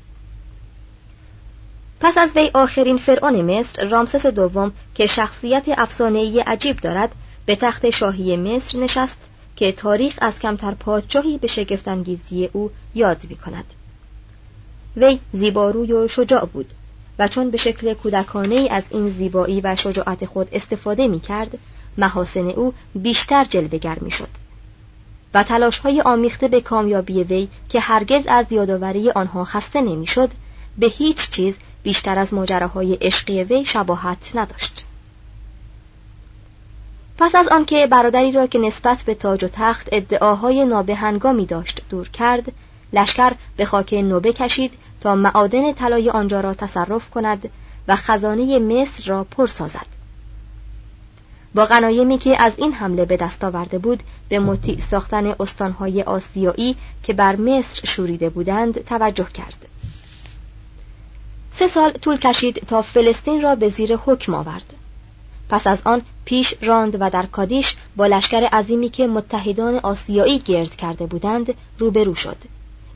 پس 1.99 2.17
از 2.17 2.35
وی 2.35 2.51
آخرین 2.53 2.97
فرعون 2.97 3.41
مصر 3.41 3.85
رامسس 3.85 4.25
دوم 4.25 4.71
که 4.95 5.05
شخصیت 5.05 5.63
افسانه‌ای 5.77 6.39
عجیب 6.39 6.77
دارد 6.79 7.15
به 7.47 7.55
تخت 7.55 7.89
شاهی 7.89 8.37
مصر 8.37 8.79
نشست 8.79 9.17
که 9.55 9.71
تاریخ 9.71 10.19
از 10.21 10.39
کمتر 10.39 10.71
پادشاهی 10.71 11.37
به 11.37 11.47
شگفتانگیزی 11.47 12.49
او 12.53 12.71
یاد 12.95 13.25
می 13.29 13.35
کند. 13.35 13.65
وی 14.97 15.19
زیباروی 15.33 15.93
و 15.93 16.07
شجاع 16.07 16.45
بود 16.45 16.73
و 17.19 17.27
چون 17.27 17.51
به 17.51 17.57
شکل 17.57 17.93
کودکانه 17.93 18.67
از 18.71 18.83
این 18.89 19.09
زیبایی 19.09 19.61
و 19.61 19.75
شجاعت 19.75 20.25
خود 20.25 20.47
استفاده 20.51 21.07
می 21.07 21.19
کرد 21.19 21.57
محاسن 21.97 22.49
او 22.49 22.73
بیشتر 22.95 23.43
جلوگر 23.43 23.97
می 24.01 24.11
شد 24.11 24.29
و 25.33 25.43
تلاش 25.43 25.79
های 25.79 26.01
آمیخته 26.01 26.47
به 26.47 26.61
کامیابی 26.61 27.23
وی 27.23 27.47
که 27.69 27.79
هرگز 27.79 28.23
از 28.27 28.45
یادآوری 28.51 29.11
آنها 29.11 29.45
خسته 29.45 29.81
نمی‌شد 29.81 30.29
به 30.77 30.87
هیچ 30.87 31.29
چیز 31.29 31.57
بیشتر 31.83 32.19
از 32.19 32.33
ماجراهای 32.33 32.93
عشقی 32.93 33.43
وی 33.43 33.65
شباهت 33.65 34.31
نداشت 34.35 34.83
پس 37.17 37.35
از 37.35 37.47
آنکه 37.47 37.87
برادری 37.87 38.31
را 38.31 38.47
که 38.47 38.59
نسبت 38.59 39.03
به 39.03 39.15
تاج 39.15 39.43
و 39.43 39.47
تخت 39.47 39.87
ادعاهای 39.91 40.65
نابهنگامی 40.65 41.45
داشت 41.45 41.81
دور 41.89 42.09
کرد 42.09 42.51
لشکر 42.93 43.33
به 43.57 43.65
خاک 43.65 43.93
نوبه 43.93 44.33
کشید 44.33 44.73
تا 45.01 45.15
معادن 45.15 45.73
طلای 45.73 46.09
آنجا 46.09 46.41
را 46.41 46.53
تصرف 46.53 47.09
کند 47.09 47.49
و 47.87 47.95
خزانه 47.95 48.59
مصر 48.59 49.03
را 49.05 49.23
پر 49.23 49.47
سازد. 49.47 49.97
با 51.55 51.65
غنایمی 51.65 52.17
که 52.17 52.41
از 52.41 52.53
این 52.57 52.73
حمله 52.73 53.05
به 53.05 53.17
دست 53.17 53.43
آورده 53.43 53.77
بود 53.77 54.03
به 54.29 54.39
مطیع 54.39 54.79
ساختن 54.79 55.35
استانهای 55.39 56.03
آسیایی 56.03 56.75
که 57.03 57.13
بر 57.13 57.35
مصر 57.35 57.81
شوریده 57.85 58.29
بودند 58.29 58.85
توجه 58.85 59.27
کرد. 59.33 59.67
سه 61.51 61.67
سال 61.67 61.91
طول 61.91 62.17
کشید 62.17 62.55
تا 62.67 62.81
فلسطین 62.81 63.41
را 63.41 63.55
به 63.55 63.69
زیر 63.69 63.95
حکم 63.95 64.33
آورد. 64.33 64.73
پس 65.49 65.67
از 65.67 65.79
آن 65.85 66.01
پیش 66.25 66.53
راند 66.61 66.97
و 66.99 67.09
در 67.09 67.25
کادیش 67.25 67.75
با 67.95 68.07
لشکر 68.07 68.43
عظیمی 68.43 68.89
که 68.89 69.07
متحدان 69.07 69.75
آسیایی 69.75 70.39
گرد 70.39 70.75
کرده 70.75 71.05
بودند 71.05 71.53
روبرو 71.77 72.15
شد. 72.15 72.37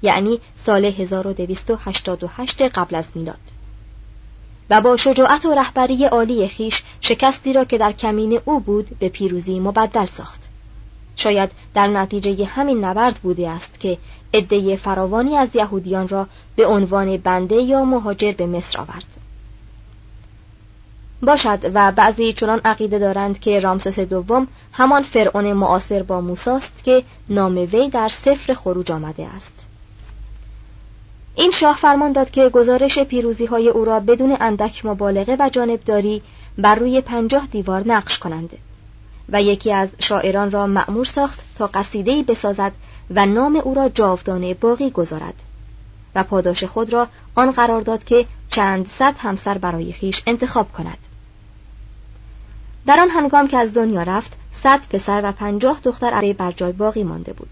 یعنی 0.01 0.39
سال 0.65 0.85
1288 0.85 2.61
قبل 2.61 2.95
از 2.95 3.05
میلاد. 3.15 3.39
و 4.69 4.81
با 4.81 4.97
شجاعت 4.97 5.45
و 5.45 5.53
رهبری 5.53 6.05
عالی 6.05 6.47
خیش 6.47 6.83
شکستی 7.01 7.53
را 7.53 7.65
که 7.65 7.77
در 7.77 7.91
کمین 7.91 8.39
او 8.45 8.59
بود 8.59 8.99
به 8.99 9.09
پیروزی 9.09 9.59
مبدل 9.59 10.05
ساخت. 10.05 10.39
شاید 11.15 11.51
در 11.73 11.87
نتیجه 11.87 12.45
همین 12.45 12.85
نبرد 12.85 13.15
بوده 13.15 13.49
است 13.49 13.79
که 13.79 13.97
عده 14.33 14.75
فراوانی 14.75 15.37
از 15.37 15.55
یهودیان 15.55 16.07
را 16.07 16.27
به 16.55 16.65
عنوان 16.65 17.17
بنده 17.17 17.55
یا 17.55 17.85
مهاجر 17.85 18.31
به 18.31 18.45
مصر 18.45 18.79
آورد. 18.79 19.20
باشد 21.21 21.71
و 21.73 21.91
بعضی 21.91 22.33
چنان 22.33 22.61
عقیده 22.65 22.99
دارند 22.99 23.39
که 23.39 23.59
رامسس 23.59 23.99
دوم 23.99 24.47
همان 24.71 25.03
فرعون 25.03 25.53
معاصر 25.53 26.03
با 26.03 26.21
موساست 26.21 26.83
که 26.83 27.03
نام 27.29 27.57
وی 27.57 27.89
در 27.89 28.09
سفر 28.09 28.53
خروج 28.53 28.91
آمده 28.91 29.27
است. 29.27 29.53
این 31.35 31.51
شاه 31.51 31.75
فرمان 31.75 32.11
داد 32.11 32.31
که 32.31 32.49
گزارش 32.49 32.99
پیروزی 32.99 33.45
های 33.45 33.69
او 33.69 33.85
را 33.85 33.99
بدون 33.99 34.37
اندک 34.39 34.85
مبالغه 34.85 35.35
و 35.39 35.49
جانبداری 35.49 36.21
بر 36.57 36.75
روی 36.75 37.01
پنجاه 37.01 37.47
دیوار 37.51 37.83
نقش 37.87 38.19
کنند 38.19 38.49
و 39.29 39.41
یکی 39.41 39.71
از 39.71 39.89
شاعران 39.99 40.51
را 40.51 40.67
مأمور 40.67 41.05
ساخت 41.05 41.39
تا 41.57 41.67
قصیده‌ای 41.67 42.23
بسازد 42.23 42.71
و 43.09 43.25
نام 43.25 43.55
او 43.55 43.73
را 43.73 43.89
جاودانه 43.89 44.53
باقی 44.53 44.89
گذارد 44.89 45.33
و 46.15 46.23
پاداش 46.23 46.63
خود 46.63 46.93
را 46.93 47.07
آن 47.35 47.51
قرار 47.51 47.81
داد 47.81 48.03
که 48.03 48.25
چند 48.49 48.87
صد 48.87 49.15
همسر 49.17 49.57
برای 49.57 49.93
خیش 49.93 50.23
انتخاب 50.27 50.71
کند. 50.71 50.97
در 52.85 52.99
آن 52.99 53.09
هنگام 53.09 53.47
که 53.47 53.57
از 53.57 53.73
دنیا 53.73 54.03
رفت 54.03 54.31
صد 54.51 54.87
پسر 54.89 55.21
و 55.23 55.31
پنجاه 55.31 55.79
دختر 55.83 56.09
علی 56.09 56.33
بر 56.33 56.51
جای 56.51 56.71
باقی 56.71 57.03
مانده 57.03 57.33
بود 57.33 57.49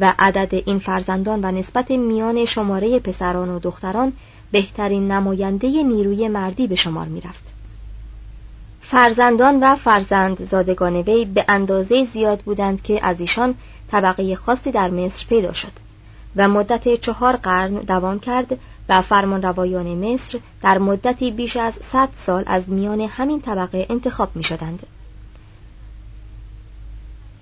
و 0.00 0.14
عدد 0.18 0.62
این 0.66 0.78
فرزندان 0.78 1.44
و 1.44 1.52
نسبت 1.52 1.90
میان 1.90 2.44
شماره 2.44 2.98
پسران 2.98 3.48
و 3.48 3.58
دختران 3.58 4.12
بهترین 4.52 5.10
نماینده 5.10 5.82
نیروی 5.82 6.28
مردی 6.28 6.66
به 6.66 6.74
شمار 6.74 7.06
می 7.06 7.20
رفت. 7.20 7.44
فرزندان 8.80 9.60
و 9.62 9.76
فرزند 9.76 10.48
زادگان 10.50 10.96
وی 10.96 11.24
به 11.24 11.44
اندازه 11.48 12.04
زیاد 12.04 12.40
بودند 12.40 12.82
که 12.82 13.06
از 13.06 13.20
ایشان 13.20 13.54
طبقه 13.90 14.36
خاصی 14.36 14.70
در 14.70 14.90
مصر 14.90 15.26
پیدا 15.28 15.52
شد 15.52 15.72
و 16.36 16.48
مدت 16.48 16.94
چهار 16.94 17.36
قرن 17.36 17.74
دوام 17.74 18.20
کرد 18.20 18.58
و 18.88 19.02
فرمان 19.02 19.42
روایان 19.42 19.86
مصر 19.86 20.38
در 20.62 20.78
مدتی 20.78 21.30
بیش 21.30 21.56
از 21.56 21.74
صد 21.92 22.08
سال 22.26 22.42
از 22.46 22.68
میان 22.68 23.00
همین 23.00 23.40
طبقه 23.40 23.86
انتخاب 23.90 24.36
می 24.36 24.44
شدند. 24.44 24.86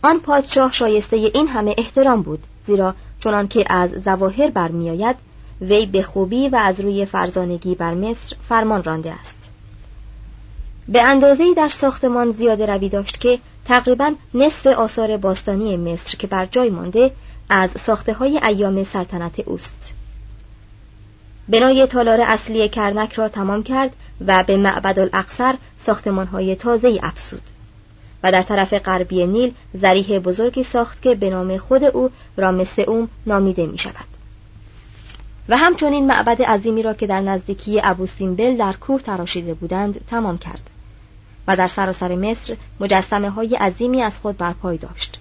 آن 0.02 0.20
پادشاه 0.20 0.72
شایسته 0.72 1.16
این 1.16 1.48
همه 1.48 1.74
احترام 1.78 2.22
بود 2.22 2.46
زیرا 2.66 2.94
چنان 3.20 3.48
که 3.48 3.64
از 3.72 3.90
زواهر 3.90 4.50
برمیآید 4.50 5.16
وی 5.60 5.86
به 5.86 6.02
خوبی 6.02 6.48
و 6.48 6.56
از 6.56 6.80
روی 6.80 7.06
فرزانگی 7.06 7.74
بر 7.74 7.94
مصر 7.94 8.36
فرمان 8.48 8.82
رانده 8.82 9.12
است 9.12 9.36
به 10.88 11.02
اندازه 11.02 11.54
در 11.54 11.68
ساختمان 11.68 12.30
زیاده 12.30 12.66
روی 12.66 12.88
داشت 12.88 13.20
که 13.20 13.38
تقریبا 13.64 14.14
نصف 14.34 14.66
آثار 14.66 15.16
باستانی 15.16 15.76
مصر 15.76 16.16
که 16.16 16.26
بر 16.26 16.46
جای 16.46 16.70
مانده 16.70 17.10
از 17.48 17.70
ساخته 17.70 18.12
های 18.12 18.40
ایام 18.44 18.84
سلطنت 18.84 19.40
اوست 19.40 19.94
بنای 21.52 21.86
تالار 21.86 22.20
اصلی 22.20 22.68
کرنک 22.68 23.12
را 23.12 23.28
تمام 23.28 23.62
کرد 23.62 23.90
و 24.26 24.44
به 24.44 24.56
معبد 24.56 24.98
الاقصر 24.98 25.54
ساختمان 25.78 26.26
های 26.26 26.56
تازه 26.56 27.00
افسود 27.02 27.42
و 28.22 28.32
در 28.32 28.42
طرف 28.42 28.74
غربی 28.74 29.26
نیل 29.26 29.54
زریح 29.74 30.18
بزرگی 30.18 30.62
ساخت 30.62 31.02
که 31.02 31.14
به 31.14 31.30
نام 31.30 31.56
خود 31.56 31.84
او 31.84 32.10
رامسئوم 32.36 33.08
نامیده 33.26 33.66
می 33.66 33.78
شود 33.78 34.12
و 35.48 35.56
همچنین 35.56 36.06
معبد 36.06 36.42
عظیمی 36.42 36.82
را 36.82 36.94
که 36.94 37.06
در 37.06 37.20
نزدیکی 37.20 37.80
ابو 37.84 38.06
سیمبل 38.06 38.56
در 38.56 38.72
کوه 38.72 39.00
تراشیده 39.00 39.54
بودند 39.54 40.06
تمام 40.06 40.38
کرد 40.38 40.70
و 41.48 41.56
در 41.56 41.68
سراسر 41.68 42.14
مصر 42.14 42.56
مجسمه 42.80 43.30
های 43.30 43.56
عظیمی 43.56 44.02
از 44.02 44.18
خود 44.18 44.36
برپای 44.36 44.78
داشت. 44.78 45.18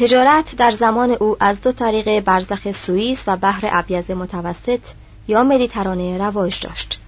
تجارت 0.00 0.56
در 0.56 0.70
زمان 0.70 1.10
او 1.10 1.36
از 1.40 1.60
دو 1.60 1.72
طریق 1.72 2.20
برزخ 2.20 2.72
سوئیس 2.72 3.24
و 3.26 3.36
بحر 3.36 3.68
ابیض 3.72 4.10
متوسط 4.10 4.80
یا 5.28 5.44
مدیترانه 5.44 6.18
رواج 6.18 6.60
داشت 6.60 7.00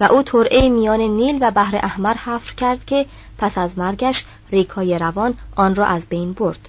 و 0.00 0.04
او 0.04 0.22
ترعه 0.22 0.68
میان 0.68 1.00
نیل 1.00 1.38
و 1.40 1.50
بحر 1.50 1.76
احمر 1.76 2.14
حفر 2.14 2.54
کرد 2.54 2.84
که 2.84 3.06
پس 3.38 3.58
از 3.58 3.78
مرگش 3.78 4.24
ریکای 4.50 4.98
روان 4.98 5.34
آن 5.56 5.74
را 5.74 5.86
از 5.86 6.06
بین 6.06 6.32
برد. 6.32 6.68